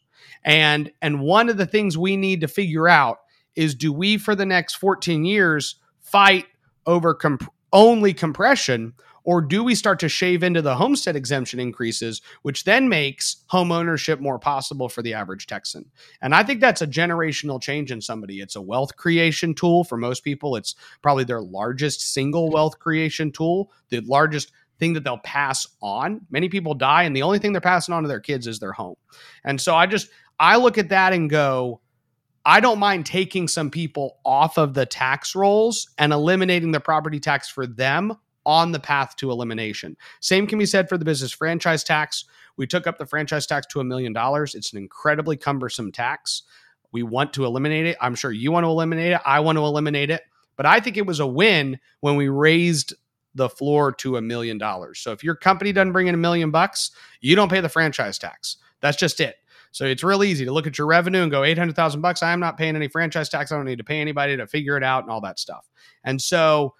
[0.43, 3.19] And and one of the things we need to figure out
[3.56, 6.45] is do we for the next 14 years fight
[6.88, 12.21] over comp- only compression or do we start to shave into the homestead exemption increases,
[12.41, 15.86] which then makes home ownership more possible for the average Texan?
[16.21, 18.39] And I think that's a generational change in somebody.
[18.39, 20.55] It's a wealth creation tool for most people.
[20.55, 26.21] It's probably their largest single wealth creation tool, the largest thing that they'll pass on.
[26.32, 28.71] Many people die, and the only thing they're passing on to their kids is their
[28.71, 28.95] home.
[29.43, 31.82] And so I just, I look at that and go,
[32.50, 37.20] I don't mind taking some people off of the tax rolls and eliminating the property
[37.20, 39.96] tax for them on the path to elimination.
[40.20, 42.26] Same can be said for the business franchise tax.
[42.58, 44.56] We took up the franchise tax to a million dollars.
[44.56, 46.42] It's an incredibly cumbersome tax.
[46.92, 47.98] We want to eliminate it.
[48.02, 49.22] I'm sure you want to eliminate it.
[49.24, 50.24] I want to eliminate it.
[50.56, 52.96] But I think it was a win when we raised
[53.36, 54.98] the floor to a million dollars.
[54.98, 56.90] So if your company doesn't bring in a million bucks,
[57.22, 58.58] you don't pay the franchise tax.
[58.82, 59.36] That's just it.
[59.71, 62.23] So it's real easy to look at your revenue and go 800,000 bucks.
[62.23, 63.51] I am not paying any franchise tax.
[63.51, 65.69] I don't need to pay anybody to figure it out and all that stuff.
[66.03, 66.73] And so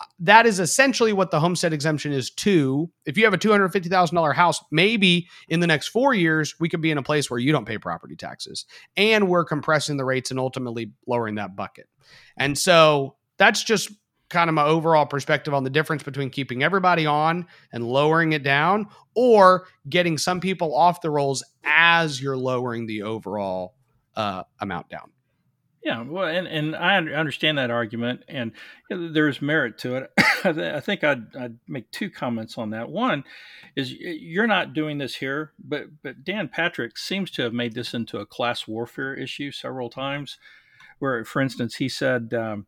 [0.00, 2.90] uh, that is essentially what the homestead exemption is to.
[3.06, 6.90] If you have a $250,000 house, maybe in the next four years, we could be
[6.90, 10.38] in a place where you don't pay property taxes and we're compressing the rates and
[10.38, 11.88] ultimately lowering that bucket.
[12.36, 13.90] And so that's just
[14.28, 18.42] kind of my overall perspective on the difference between keeping everybody on and lowering it
[18.42, 23.74] down or getting some people off the rolls as you're lowering the overall
[24.16, 25.10] uh, amount down.
[25.86, 28.50] Yeah, well, and, and I understand that argument, and
[28.90, 30.12] there's merit to it.
[30.44, 32.88] I think I'd, I'd make two comments on that.
[32.88, 33.22] One
[33.76, 37.94] is you're not doing this here, but but Dan Patrick seems to have made this
[37.94, 40.38] into a class warfare issue several times.
[40.98, 42.66] Where, for instance, he said um,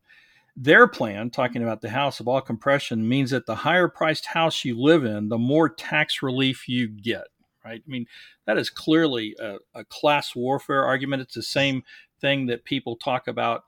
[0.61, 4.65] their plan, talking about the house of all compression, means that the higher priced house
[4.65, 7.27] you live in, the more tax relief you get
[7.65, 7.83] right?
[7.85, 8.05] I mean,
[8.45, 11.21] that is clearly a, a, class warfare argument.
[11.21, 11.83] It's the same
[12.21, 13.63] thing that people talk about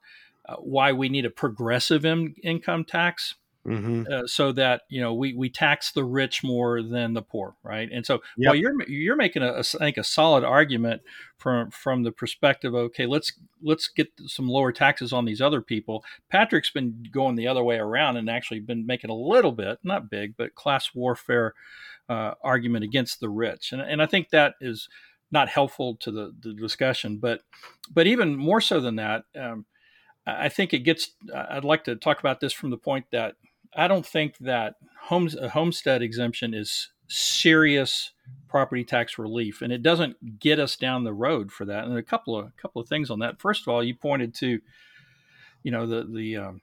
[0.47, 3.36] uh, why we need a progressive in, income tax.
[3.67, 4.12] Mm-hmm.
[4.12, 7.88] Uh, so that you know we we tax the rich more than the poor, right?
[7.91, 8.50] And so yep.
[8.50, 11.04] while you're you're making a, a, I think a solid argument
[11.38, 15.62] from from the perspective of okay, let's let's get some lower taxes on these other
[15.62, 16.04] people.
[16.32, 20.10] Patrick's been going the other way around and actually been making a little bit, not
[20.10, 21.54] big, but class warfare
[22.10, 24.89] uh, argument against the rich, and and I think that is
[25.32, 27.17] not helpful to the, the discussion.
[27.17, 27.41] But
[27.93, 29.26] but even more so than that.
[29.39, 29.67] Um,
[30.26, 31.12] I think it gets.
[31.34, 33.36] I'd like to talk about this from the point that
[33.75, 38.12] I don't think that homes a homestead exemption is serious
[38.47, 41.86] property tax relief, and it doesn't get us down the road for that.
[41.86, 43.39] And a couple of a couple of things on that.
[43.39, 44.60] First of all, you pointed to,
[45.63, 46.62] you know, the the um,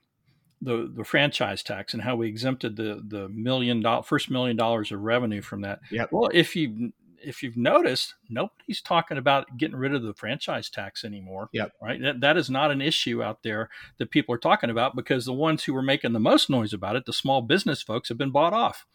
[0.61, 4.93] the the franchise tax and how we exempted the the million dollar first million dollars
[4.93, 5.81] of revenue from that.
[5.91, 6.07] Yeah.
[6.11, 6.93] Well, if you
[7.23, 11.49] if you've noticed, nobody's talking about getting rid of the franchise tax anymore.
[11.53, 11.73] Yep.
[11.83, 12.01] Right.
[12.01, 15.33] That, that is not an issue out there that people are talking about because the
[15.33, 18.31] ones who were making the most noise about it, the small business folks, have been
[18.31, 18.87] bought off.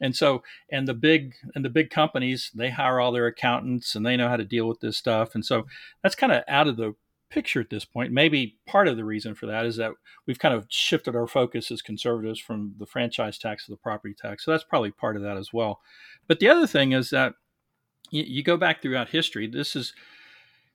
[0.00, 4.04] And so, and the big and the big companies, they hire all their accountants and
[4.04, 5.34] they know how to deal with this stuff.
[5.34, 5.66] And so,
[6.02, 6.96] that's kind of out of the
[7.32, 8.12] picture at this point.
[8.12, 9.92] Maybe part of the reason for that is that
[10.26, 14.14] we've kind of shifted our focus as conservatives from the franchise tax to the property
[14.14, 14.44] tax.
[14.44, 15.80] So that's probably part of that as well.
[16.28, 17.34] But the other thing is that
[18.12, 19.48] you, you go back throughout history.
[19.48, 19.92] This is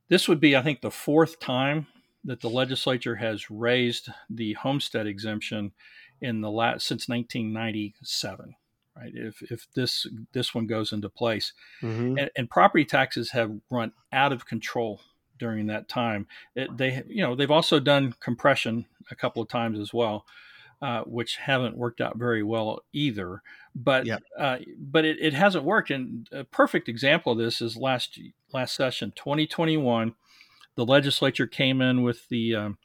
[0.10, 1.88] this would be, I think, the fourth time
[2.26, 5.72] that the legislature has raised the homestead exemption
[6.20, 8.56] in the last since 1997
[8.98, 12.18] right if if this this one goes into place mm-hmm.
[12.18, 15.00] and, and, property taxes have run out of control
[15.38, 19.80] during that time it, they you know they've also done compression a couple of times
[19.80, 20.26] as well
[20.82, 23.42] uh, which haven't worked out very well either.
[23.76, 24.24] But yep.
[24.38, 25.92] uh, but it, it hasn't worked.
[25.92, 28.20] And a perfect example of this is last
[28.54, 30.16] last session, 2021.
[30.76, 32.78] The legislature came in with the um,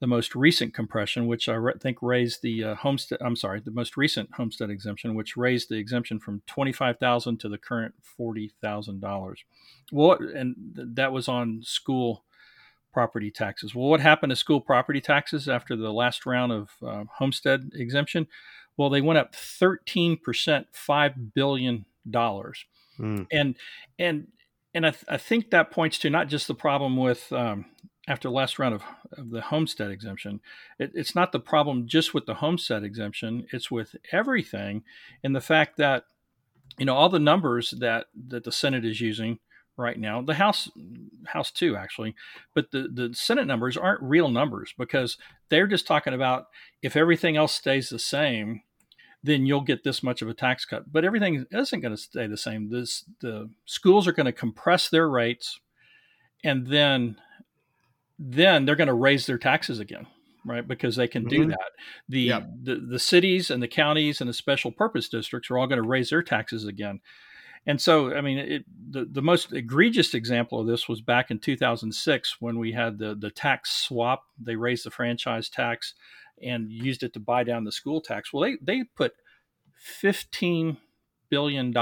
[0.00, 3.18] the most recent compression, which I re- think raised the uh, homestead.
[3.20, 7.38] I'm sorry, the most recent homestead exemption, which raised the exemption from twenty five thousand
[7.40, 9.44] to the current forty thousand dollars.
[9.92, 12.24] Well, and th- that was on school
[12.92, 13.74] property taxes.
[13.74, 18.26] Well, what happened to school property taxes after the last round of uh, homestead exemption?
[18.76, 21.84] Well, they went up 13%, $5 billion.
[22.08, 23.26] Mm.
[23.30, 23.56] And,
[23.98, 24.26] and,
[24.74, 27.66] and I, th- I, think that points to not just the problem with um,
[28.08, 30.40] after the last round of, of the homestead exemption.
[30.78, 34.82] It, it's not the problem just with the homestead exemption; it's with everything,
[35.22, 36.04] and the fact that
[36.78, 39.38] you know all the numbers that that the Senate is using
[39.80, 40.22] right now.
[40.22, 40.70] The House,
[41.26, 42.14] House too, actually,
[42.54, 45.16] but the the Senate numbers aren't real numbers because
[45.48, 46.46] they're just talking about
[46.82, 48.62] if everything else stays the same,
[49.22, 50.92] then you'll get this much of a tax cut.
[50.92, 52.70] But everything isn't going to stay the same.
[52.70, 55.58] This the schools are going to compress their rates,
[56.44, 57.16] and then
[58.18, 60.06] then they're going to raise their taxes again
[60.44, 61.50] right because they can do mm-hmm.
[61.50, 61.70] that
[62.08, 62.48] the, yep.
[62.62, 65.88] the the cities and the counties and the special purpose districts are all going to
[65.88, 67.00] raise their taxes again
[67.66, 71.38] and so, I mean, it, the, the most egregious example of this was back in
[71.38, 74.24] 2006 when we had the, the tax swap.
[74.38, 75.94] They raised the franchise tax
[76.42, 78.32] and used it to buy down the school tax.
[78.32, 79.12] Well, they, they put
[80.02, 80.78] $15
[81.28, 81.74] billion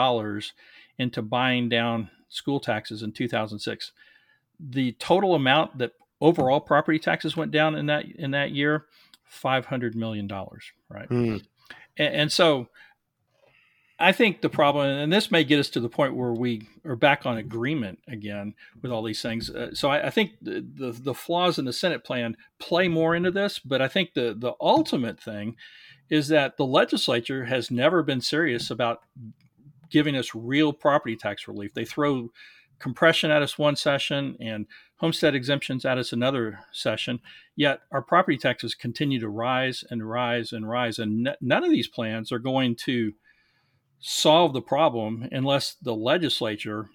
[0.99, 3.93] into buying down school taxes in 2006.
[4.61, 8.87] The total amount that overall property taxes went down in that in that year,
[9.25, 11.09] five hundred million dollars, right?
[11.09, 11.45] Mm.
[11.97, 12.69] And, and, so
[14.01, 16.95] I think the problem, and this may get us to the point where we are
[16.95, 19.51] back on agreement again with all these things.
[19.51, 23.17] Uh, so I, I think the, the, the flaws in the Senate plan play more
[23.17, 25.57] into this, but I think the the ultimate thing
[26.11, 29.03] is that the legislature has never been serious about
[29.91, 31.75] giving us real property tax relief.
[31.75, 32.31] They throw
[32.79, 37.21] compression at us one session and homestead exemptions at us another session.
[37.57, 41.71] Yet our property taxes continue to rise and rise and rise, and n- none of
[41.71, 43.13] these plans are going to
[44.01, 46.89] solve the problem unless the legislature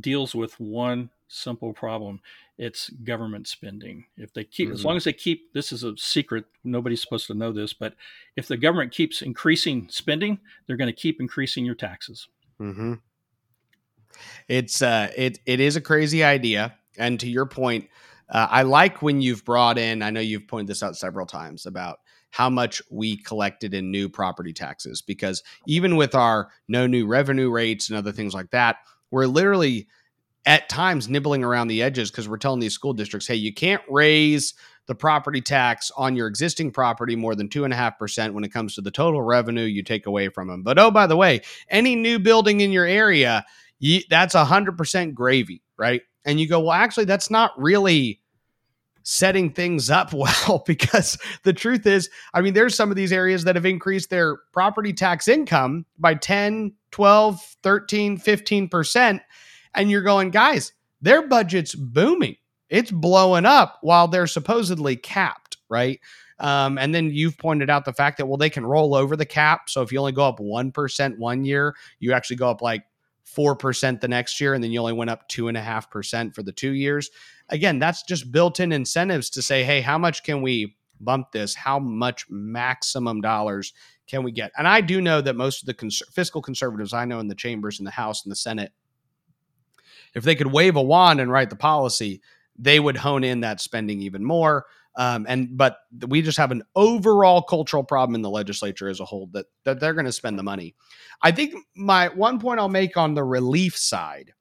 [0.00, 2.20] deals with one simple problem
[2.58, 4.74] it's government spending if they keep mm-hmm.
[4.74, 7.94] as long as they keep this is a secret nobody's supposed to know this but
[8.36, 12.28] if the government keeps increasing spending they're going to keep increasing your taxes
[12.60, 12.94] mm-hmm.
[14.48, 17.88] it's uh it it is a crazy idea and to your point
[18.30, 21.66] uh, i like when you've brought in i know you've pointed this out several times
[21.66, 21.98] about
[22.38, 27.50] how much we collected in new property taxes because even with our no new revenue
[27.50, 28.76] rates and other things like that,
[29.10, 29.88] we're literally
[30.46, 33.82] at times nibbling around the edges because we're telling these school districts, hey, you can't
[33.88, 34.54] raise
[34.86, 38.92] the property tax on your existing property more than 2.5% when it comes to the
[38.92, 40.62] total revenue you take away from them.
[40.62, 43.44] But oh, by the way, any new building in your area,
[43.80, 46.02] you, that's 100% gravy, right?
[46.24, 48.20] And you go, well, actually, that's not really
[49.08, 53.44] setting things up well because the truth is, I mean, there's some of these areas
[53.44, 59.20] that have increased their property tax income by 10, 12, 13, 15%.
[59.74, 62.36] And you're going, guys, their budget's booming.
[62.68, 66.00] It's blowing up while they're supposedly capped, right?
[66.38, 69.26] Um, and then you've pointed out the fact that, well, they can roll over the
[69.26, 69.70] cap.
[69.70, 72.82] So if you only go up 1% one year, you actually go up like
[73.36, 77.10] 4% the next year, and then you only went up 2.5% for the two years.
[77.48, 81.54] Again, that's just built in incentives to say, hey, how much can we bump this?
[81.54, 83.72] How much maximum dollars
[84.06, 84.52] can we get?
[84.58, 87.34] And I do know that most of the cons- fiscal conservatives I know in the
[87.34, 88.72] chambers, in the House, and the Senate,
[90.14, 92.20] if they could wave a wand and write the policy,
[92.58, 94.66] they would hone in that spending even more.
[94.98, 95.78] Um, and but
[96.08, 99.78] we just have an overall cultural problem in the legislature as a whole that that
[99.78, 100.74] they're going to spend the money.
[101.22, 104.34] I think my one point I'll make on the relief side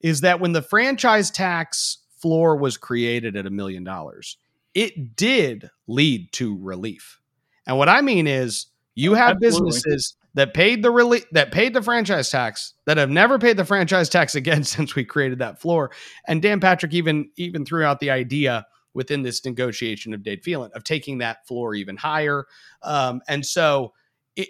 [0.00, 4.36] is that when the franchise tax floor was created at a million dollars,
[4.74, 7.20] it did lead to relief.
[7.64, 8.66] And what I mean is
[8.96, 9.68] you have Absolutely.
[9.68, 13.64] businesses that paid the relief that paid the franchise tax that have never paid the
[13.64, 15.92] franchise tax again since we created that floor.
[16.26, 20.70] And Dan Patrick even even threw out the idea within this negotiation of Dade Phelan
[20.74, 22.46] of taking that floor even higher.
[22.82, 23.92] Um, and so
[24.36, 24.48] it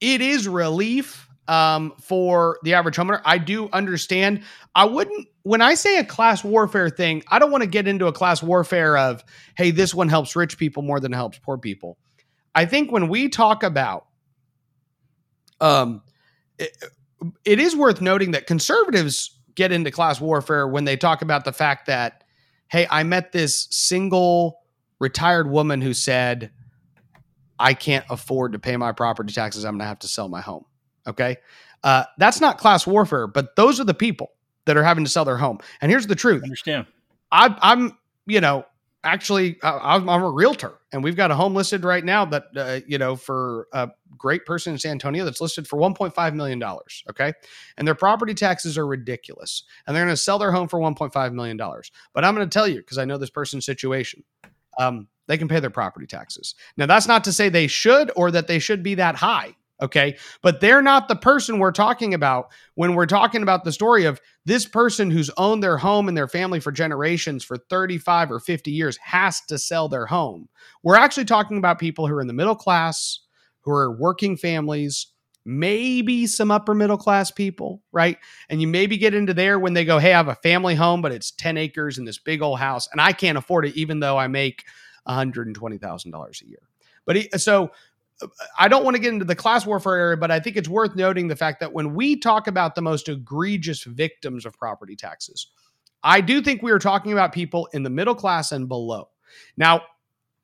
[0.00, 3.22] it is relief um, for the average homeowner.
[3.24, 4.42] I do understand.
[4.74, 7.22] I wouldn't when I say a class warfare thing.
[7.28, 9.24] I don't want to get into a class warfare of
[9.56, 11.98] hey, this one helps rich people more than it helps poor people.
[12.54, 14.06] I think when we talk about
[15.60, 16.02] um,
[16.58, 16.76] it,
[17.44, 21.52] it is worth noting that conservatives get into class warfare when they talk about the
[21.52, 22.24] fact that
[22.68, 24.60] hey, I met this single
[25.00, 26.50] retired woman who said,
[27.58, 29.64] I can't afford to pay my property taxes.
[29.64, 30.64] I'm going to have to sell my home.
[31.06, 31.38] Okay.
[31.82, 34.30] Uh, that's not class warfare, but those are the people
[34.66, 35.58] that are having to sell their home.
[35.80, 36.42] And here's the truth.
[36.42, 36.86] I understand.
[37.32, 37.96] I, I'm,
[38.26, 38.64] you know,
[39.04, 42.80] actually I'm, I'm, a realtor and we've got a home listed right now that uh,
[42.86, 47.04] you know for a great person in san antonio that's listed for 1.5 million dollars
[47.08, 47.32] okay?
[47.76, 51.32] And their property taxes are ridiculous and they're going to sell their home for 1.5
[51.32, 51.92] million dollars.
[52.12, 54.24] But i'm going to tell you because i know this person's situation
[54.78, 56.54] um, they can pay their property taxes.
[56.76, 60.16] Now that's not to say they should or that they should be that high Okay.
[60.42, 64.20] But they're not the person we're talking about when we're talking about the story of
[64.44, 68.70] this person who's owned their home and their family for generations for 35 or 50
[68.70, 70.48] years has to sell their home.
[70.82, 73.20] We're actually talking about people who are in the middle class,
[73.60, 75.08] who are working families,
[75.44, 78.18] maybe some upper middle class people, right?
[78.50, 81.02] And you maybe get into there when they go, Hey, I have a family home,
[81.02, 84.00] but it's 10 acres in this big old house, and I can't afford it, even
[84.00, 84.64] though I make
[85.08, 86.58] $120,000 a year.
[87.06, 87.70] But he, so
[88.58, 90.96] I don't want to get into the class warfare area, but I think it's worth
[90.96, 95.48] noting the fact that when we talk about the most egregious victims of property taxes,
[96.02, 99.08] I do think we are talking about people in the middle class and below.
[99.56, 99.82] Now,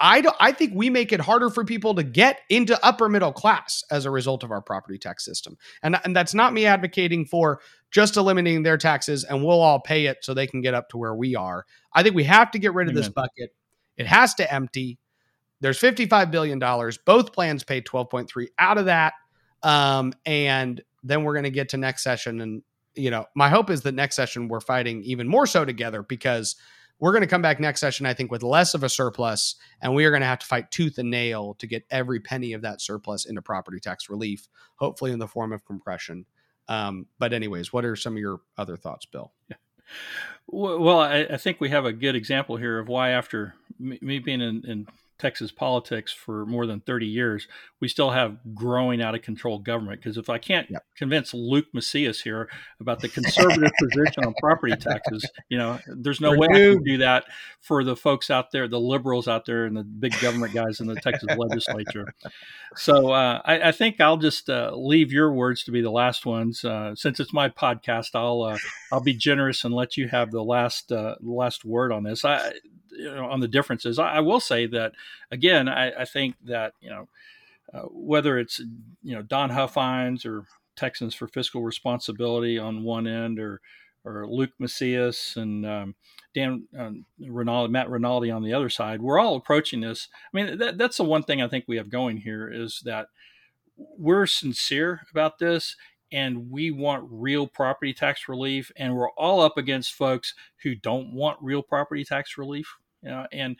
[0.00, 3.32] I do, I think we make it harder for people to get into upper middle
[3.32, 5.56] class as a result of our property tax system.
[5.82, 7.60] And, and that's not me advocating for
[7.90, 10.98] just eliminating their taxes and we'll all pay it so they can get up to
[10.98, 11.64] where we are.
[11.92, 13.02] I think we have to get rid of Amen.
[13.02, 13.54] this bucket.
[13.96, 14.98] It has to empty.
[15.64, 16.98] There's 55 billion dollars.
[16.98, 19.14] Both plans pay 12.3 out of that.
[19.62, 22.62] Um, and then we're going to get to next session and
[22.94, 26.56] you know, my hope is that next session we're fighting even more so together because
[26.98, 29.94] we're going to come back next session, I think, with less of a surplus, and
[29.94, 32.62] we are going to have to fight tooth and nail to get every penny of
[32.62, 36.24] that surplus into property tax relief, hopefully in the form of compression.
[36.68, 39.32] Um, but, anyways, what are some of your other thoughts, Bill?
[40.46, 43.54] Well, I, I, think we have a good example here of why, after
[43.84, 44.86] me being in, in
[45.18, 47.46] Texas politics for more than 30 years,
[47.80, 50.00] we still have growing out of control government.
[50.00, 50.84] Because if I can't yep.
[50.96, 52.48] convince Luke Macias here
[52.80, 56.98] about the conservative position on property taxes, you know, there's no way I can do
[56.98, 57.24] that
[57.60, 60.88] for the folks out there, the liberals out there, and the big government guys in
[60.88, 62.12] the Texas legislature.
[62.76, 66.26] So uh, I, I, think I'll just uh, leave your words to be the last
[66.26, 66.64] ones.
[66.64, 68.58] Uh, since it's my podcast, I'll uh,
[68.92, 72.24] I'll be generous and let you have the last uh, last word on this.
[72.24, 72.52] I
[72.96, 73.98] you know, on the differences.
[73.98, 74.92] I, I, will say that
[75.30, 75.68] again.
[75.68, 77.08] I, I think that you know
[77.72, 78.60] uh, whether it's
[79.02, 80.44] you know Don Huffines or
[80.76, 83.60] Texans for Fiscal Responsibility on one end, or
[84.04, 85.94] or Luke Macias and um,
[86.34, 90.08] Dan um, Rinaldi, Matt Rinaldi on the other side, we're all approaching this.
[90.32, 93.08] I mean, that, that's the one thing I think we have going here is that
[93.76, 95.76] we're sincere about this
[96.12, 101.12] and we want real property tax relief and we're all up against folks who don't
[101.12, 102.76] want real property tax relief
[103.10, 103.56] know, and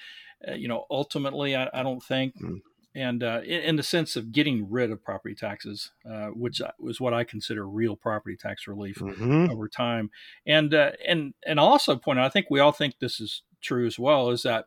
[0.49, 2.61] uh, you know ultimately I, I don't think mm.
[2.95, 7.01] and uh, in, in, the sense of getting rid of property taxes uh, which was
[7.01, 9.51] what I consider real property tax relief mm-hmm.
[9.51, 10.11] over time
[10.47, 13.43] and uh, and and I'll also point out I think we all think this is
[13.61, 14.67] true as well is that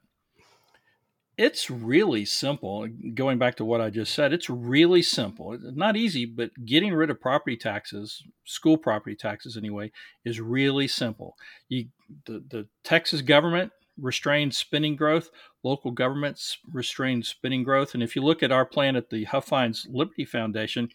[1.38, 2.88] It's really simple.
[3.14, 5.54] Going back to what I just said, it's really simple.
[5.54, 9.92] It's not easy, but getting rid of property taxes, school property taxes anyway,
[10.26, 11.36] is really simple.
[11.70, 11.90] You,
[12.26, 15.30] the, the Texas government restrains spending growth,
[15.64, 17.94] local governments restrain spending growth.
[17.94, 20.90] And if you look at our plan at the Huffines Liberty Foundation,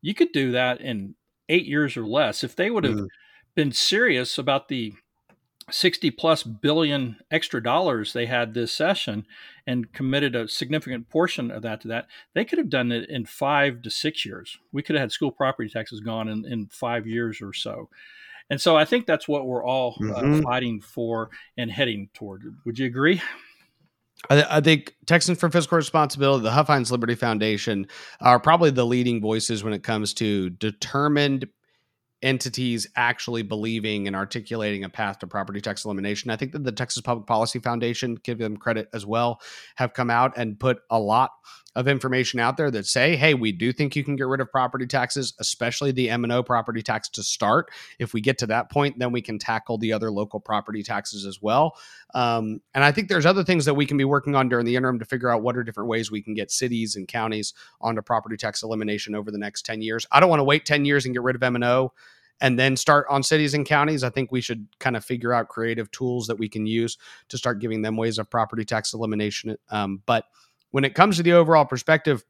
[0.00, 1.14] you could do that in
[1.48, 2.42] eight years or less.
[2.42, 3.08] If they would have mm.
[3.54, 4.94] been serious about the
[5.70, 9.24] 60 plus billion extra dollars they had this session
[9.66, 13.24] and committed a significant portion of that to that, they could have done it in
[13.24, 14.58] five to six years.
[14.72, 17.88] We could have had school property taxes gone in, in five years or so.
[18.50, 20.34] And so I think that's what we're all uh, mm-hmm.
[20.34, 22.42] uh, fighting for and heading toward.
[22.66, 23.22] Would you agree?
[24.28, 27.86] I, I, think Texans for Fiscal Responsibility, the Huffines Liberty Foundation
[28.20, 31.48] are probably the leading voices when it comes to determined
[32.22, 36.30] entities actually believing and articulating a path to property tax elimination.
[36.30, 39.40] I think that the Texas Public Policy Foundation, give them credit as well,
[39.76, 41.30] have come out and put a lot
[41.76, 44.50] of information out there that say, "Hey, we do think you can get rid of
[44.50, 47.70] property taxes, especially the M&O property tax to start.
[47.98, 51.24] If we get to that point, then we can tackle the other local property taxes
[51.24, 51.76] as well."
[52.14, 54.76] Um, and I think there's other things that we can be working on during the
[54.76, 58.02] interim to figure out what are different ways we can get cities and counties onto
[58.02, 60.06] property tax elimination over the next 10 years.
[60.10, 61.92] I don't want to wait 10 years and get rid of M&O
[62.40, 64.02] and then start on cities and counties.
[64.02, 66.96] I think we should kind of figure out creative tools that we can use
[67.28, 69.56] to start giving them ways of property tax elimination.
[69.70, 70.24] Um, but
[70.70, 72.24] when it comes to the overall perspective,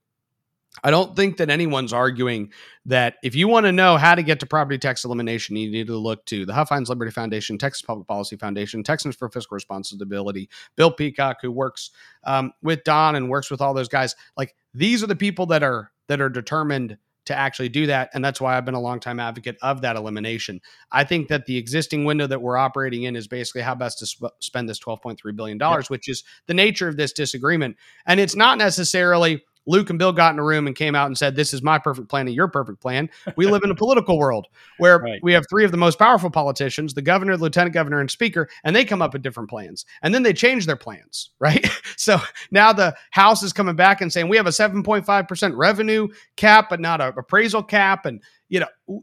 [0.84, 2.52] I don't think that anyone's arguing
[2.86, 5.88] that if you want to know how to get to property tax elimination, you need
[5.88, 10.48] to look to the Huffines Liberty Foundation, Texas Public Policy Foundation, Texans for Fiscal Responsibility,
[10.76, 11.90] Bill Peacock, who works
[12.24, 14.14] um, with Don and works with all those guys.
[14.36, 18.10] Like these are the people that are that are determined to actually do that.
[18.14, 20.60] And that's why I've been a longtime advocate of that elimination.
[20.90, 24.06] I think that the existing window that we're operating in is basically how best to
[24.08, 25.82] sp- spend this $12.3 billion, yeah.
[25.88, 27.76] which is the nature of this disagreement.
[28.06, 31.16] And it's not necessarily Luke and Bill got in a room and came out and
[31.16, 33.08] said, This is my perfect plan and your perfect plan.
[33.36, 34.46] We live in a political world
[34.78, 35.20] where right.
[35.22, 38.48] we have three of the most powerful politicians the governor, the lieutenant governor, and speaker,
[38.64, 39.84] and they come up with different plans.
[40.02, 41.66] And then they change their plans, right?
[41.96, 42.18] so
[42.50, 46.80] now the House is coming back and saying, We have a 7.5% revenue cap, but
[46.80, 48.06] not a appraisal cap.
[48.06, 49.02] And, you know,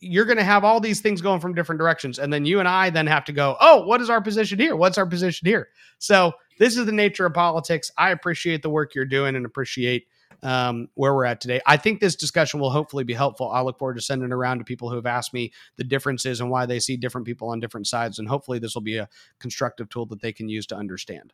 [0.00, 2.18] you're going to have all these things going from different directions.
[2.18, 4.76] And then you and I then have to go, Oh, what is our position here?
[4.76, 5.68] What's our position here?
[5.98, 7.90] So, this is the nature of politics.
[7.96, 10.06] I appreciate the work you're doing and appreciate
[10.42, 11.60] um, where we're at today.
[11.66, 13.50] I think this discussion will hopefully be helpful.
[13.50, 16.38] I look forward to sending it around to people who have asked me the differences
[16.38, 18.18] and why they see different people on different sides.
[18.18, 19.08] And hopefully, this will be a
[19.38, 21.32] constructive tool that they can use to understand.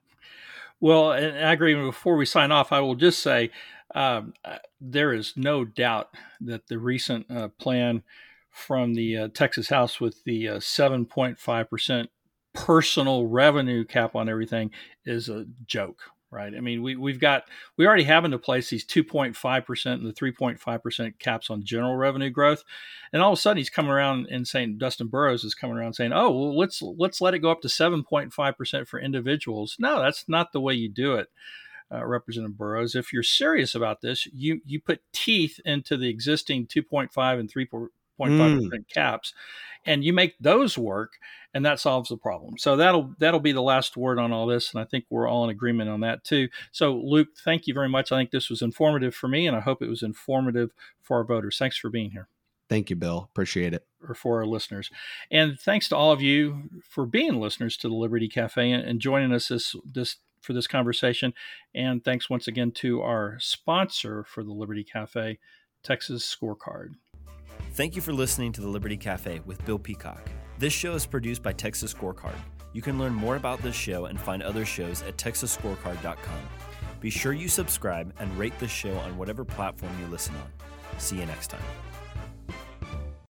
[0.79, 1.75] Well, and I agree.
[1.75, 3.51] Before we sign off, I will just say
[3.97, 6.11] um, uh, there is no doubt
[6.41, 8.05] that the recent uh, plan
[8.51, 12.09] from the uh, Texas House with the uh, 7.5%
[12.57, 14.71] personal revenue cap on everything
[15.05, 16.03] is a joke
[16.33, 16.55] right?
[16.57, 17.45] I mean we, we've got
[17.77, 22.65] we already have into place these 2.5% and the 3.5% caps on general revenue growth.
[23.13, 25.95] And all of a sudden he's coming around and saying dustin burrows is coming around
[25.95, 29.77] saying oh well let's let's let it go up to 7.5% for individuals.
[29.79, 31.29] No that's not the way you do it
[31.93, 36.67] uh, Representative Burrows, if you're serious about this, you you put teeth into the existing
[36.67, 37.69] 2.5 and 3.
[38.21, 38.95] 0.5 percent mm.
[38.95, 39.35] caps,
[39.85, 41.15] and you make those work,
[41.55, 42.59] and that solves the problem.
[42.59, 45.45] So that'll that'll be the last word on all this, and I think we're all
[45.45, 46.49] in agreement on that too.
[46.73, 48.13] So Luke, thank you very much.
[48.13, 51.25] I think this was informative for me, and I hope it was informative for our
[51.25, 51.59] voters.
[51.59, 52.29] Thanks for being here.
[52.69, 53.29] Thank you, Bill.
[53.31, 53.87] Appreciate it.
[54.07, 54.91] Or for our listeners,
[55.31, 59.01] and thanks to all of you for being listeners to the Liberty Cafe and, and
[59.01, 61.35] joining us this this for this conversation.
[61.75, 65.39] And thanks once again to our sponsor for the Liberty Cafe,
[65.83, 66.95] Texas Scorecard.
[67.73, 70.29] Thank you for listening to the Liberty Cafe with Bill Peacock.
[70.59, 72.37] This show is produced by Texas Scorecard.
[72.73, 76.41] You can learn more about this show and find other shows at texasscorecard.com.
[77.01, 80.99] Be sure you subscribe and rate this show on whatever platform you listen on.
[80.99, 81.63] See you next time.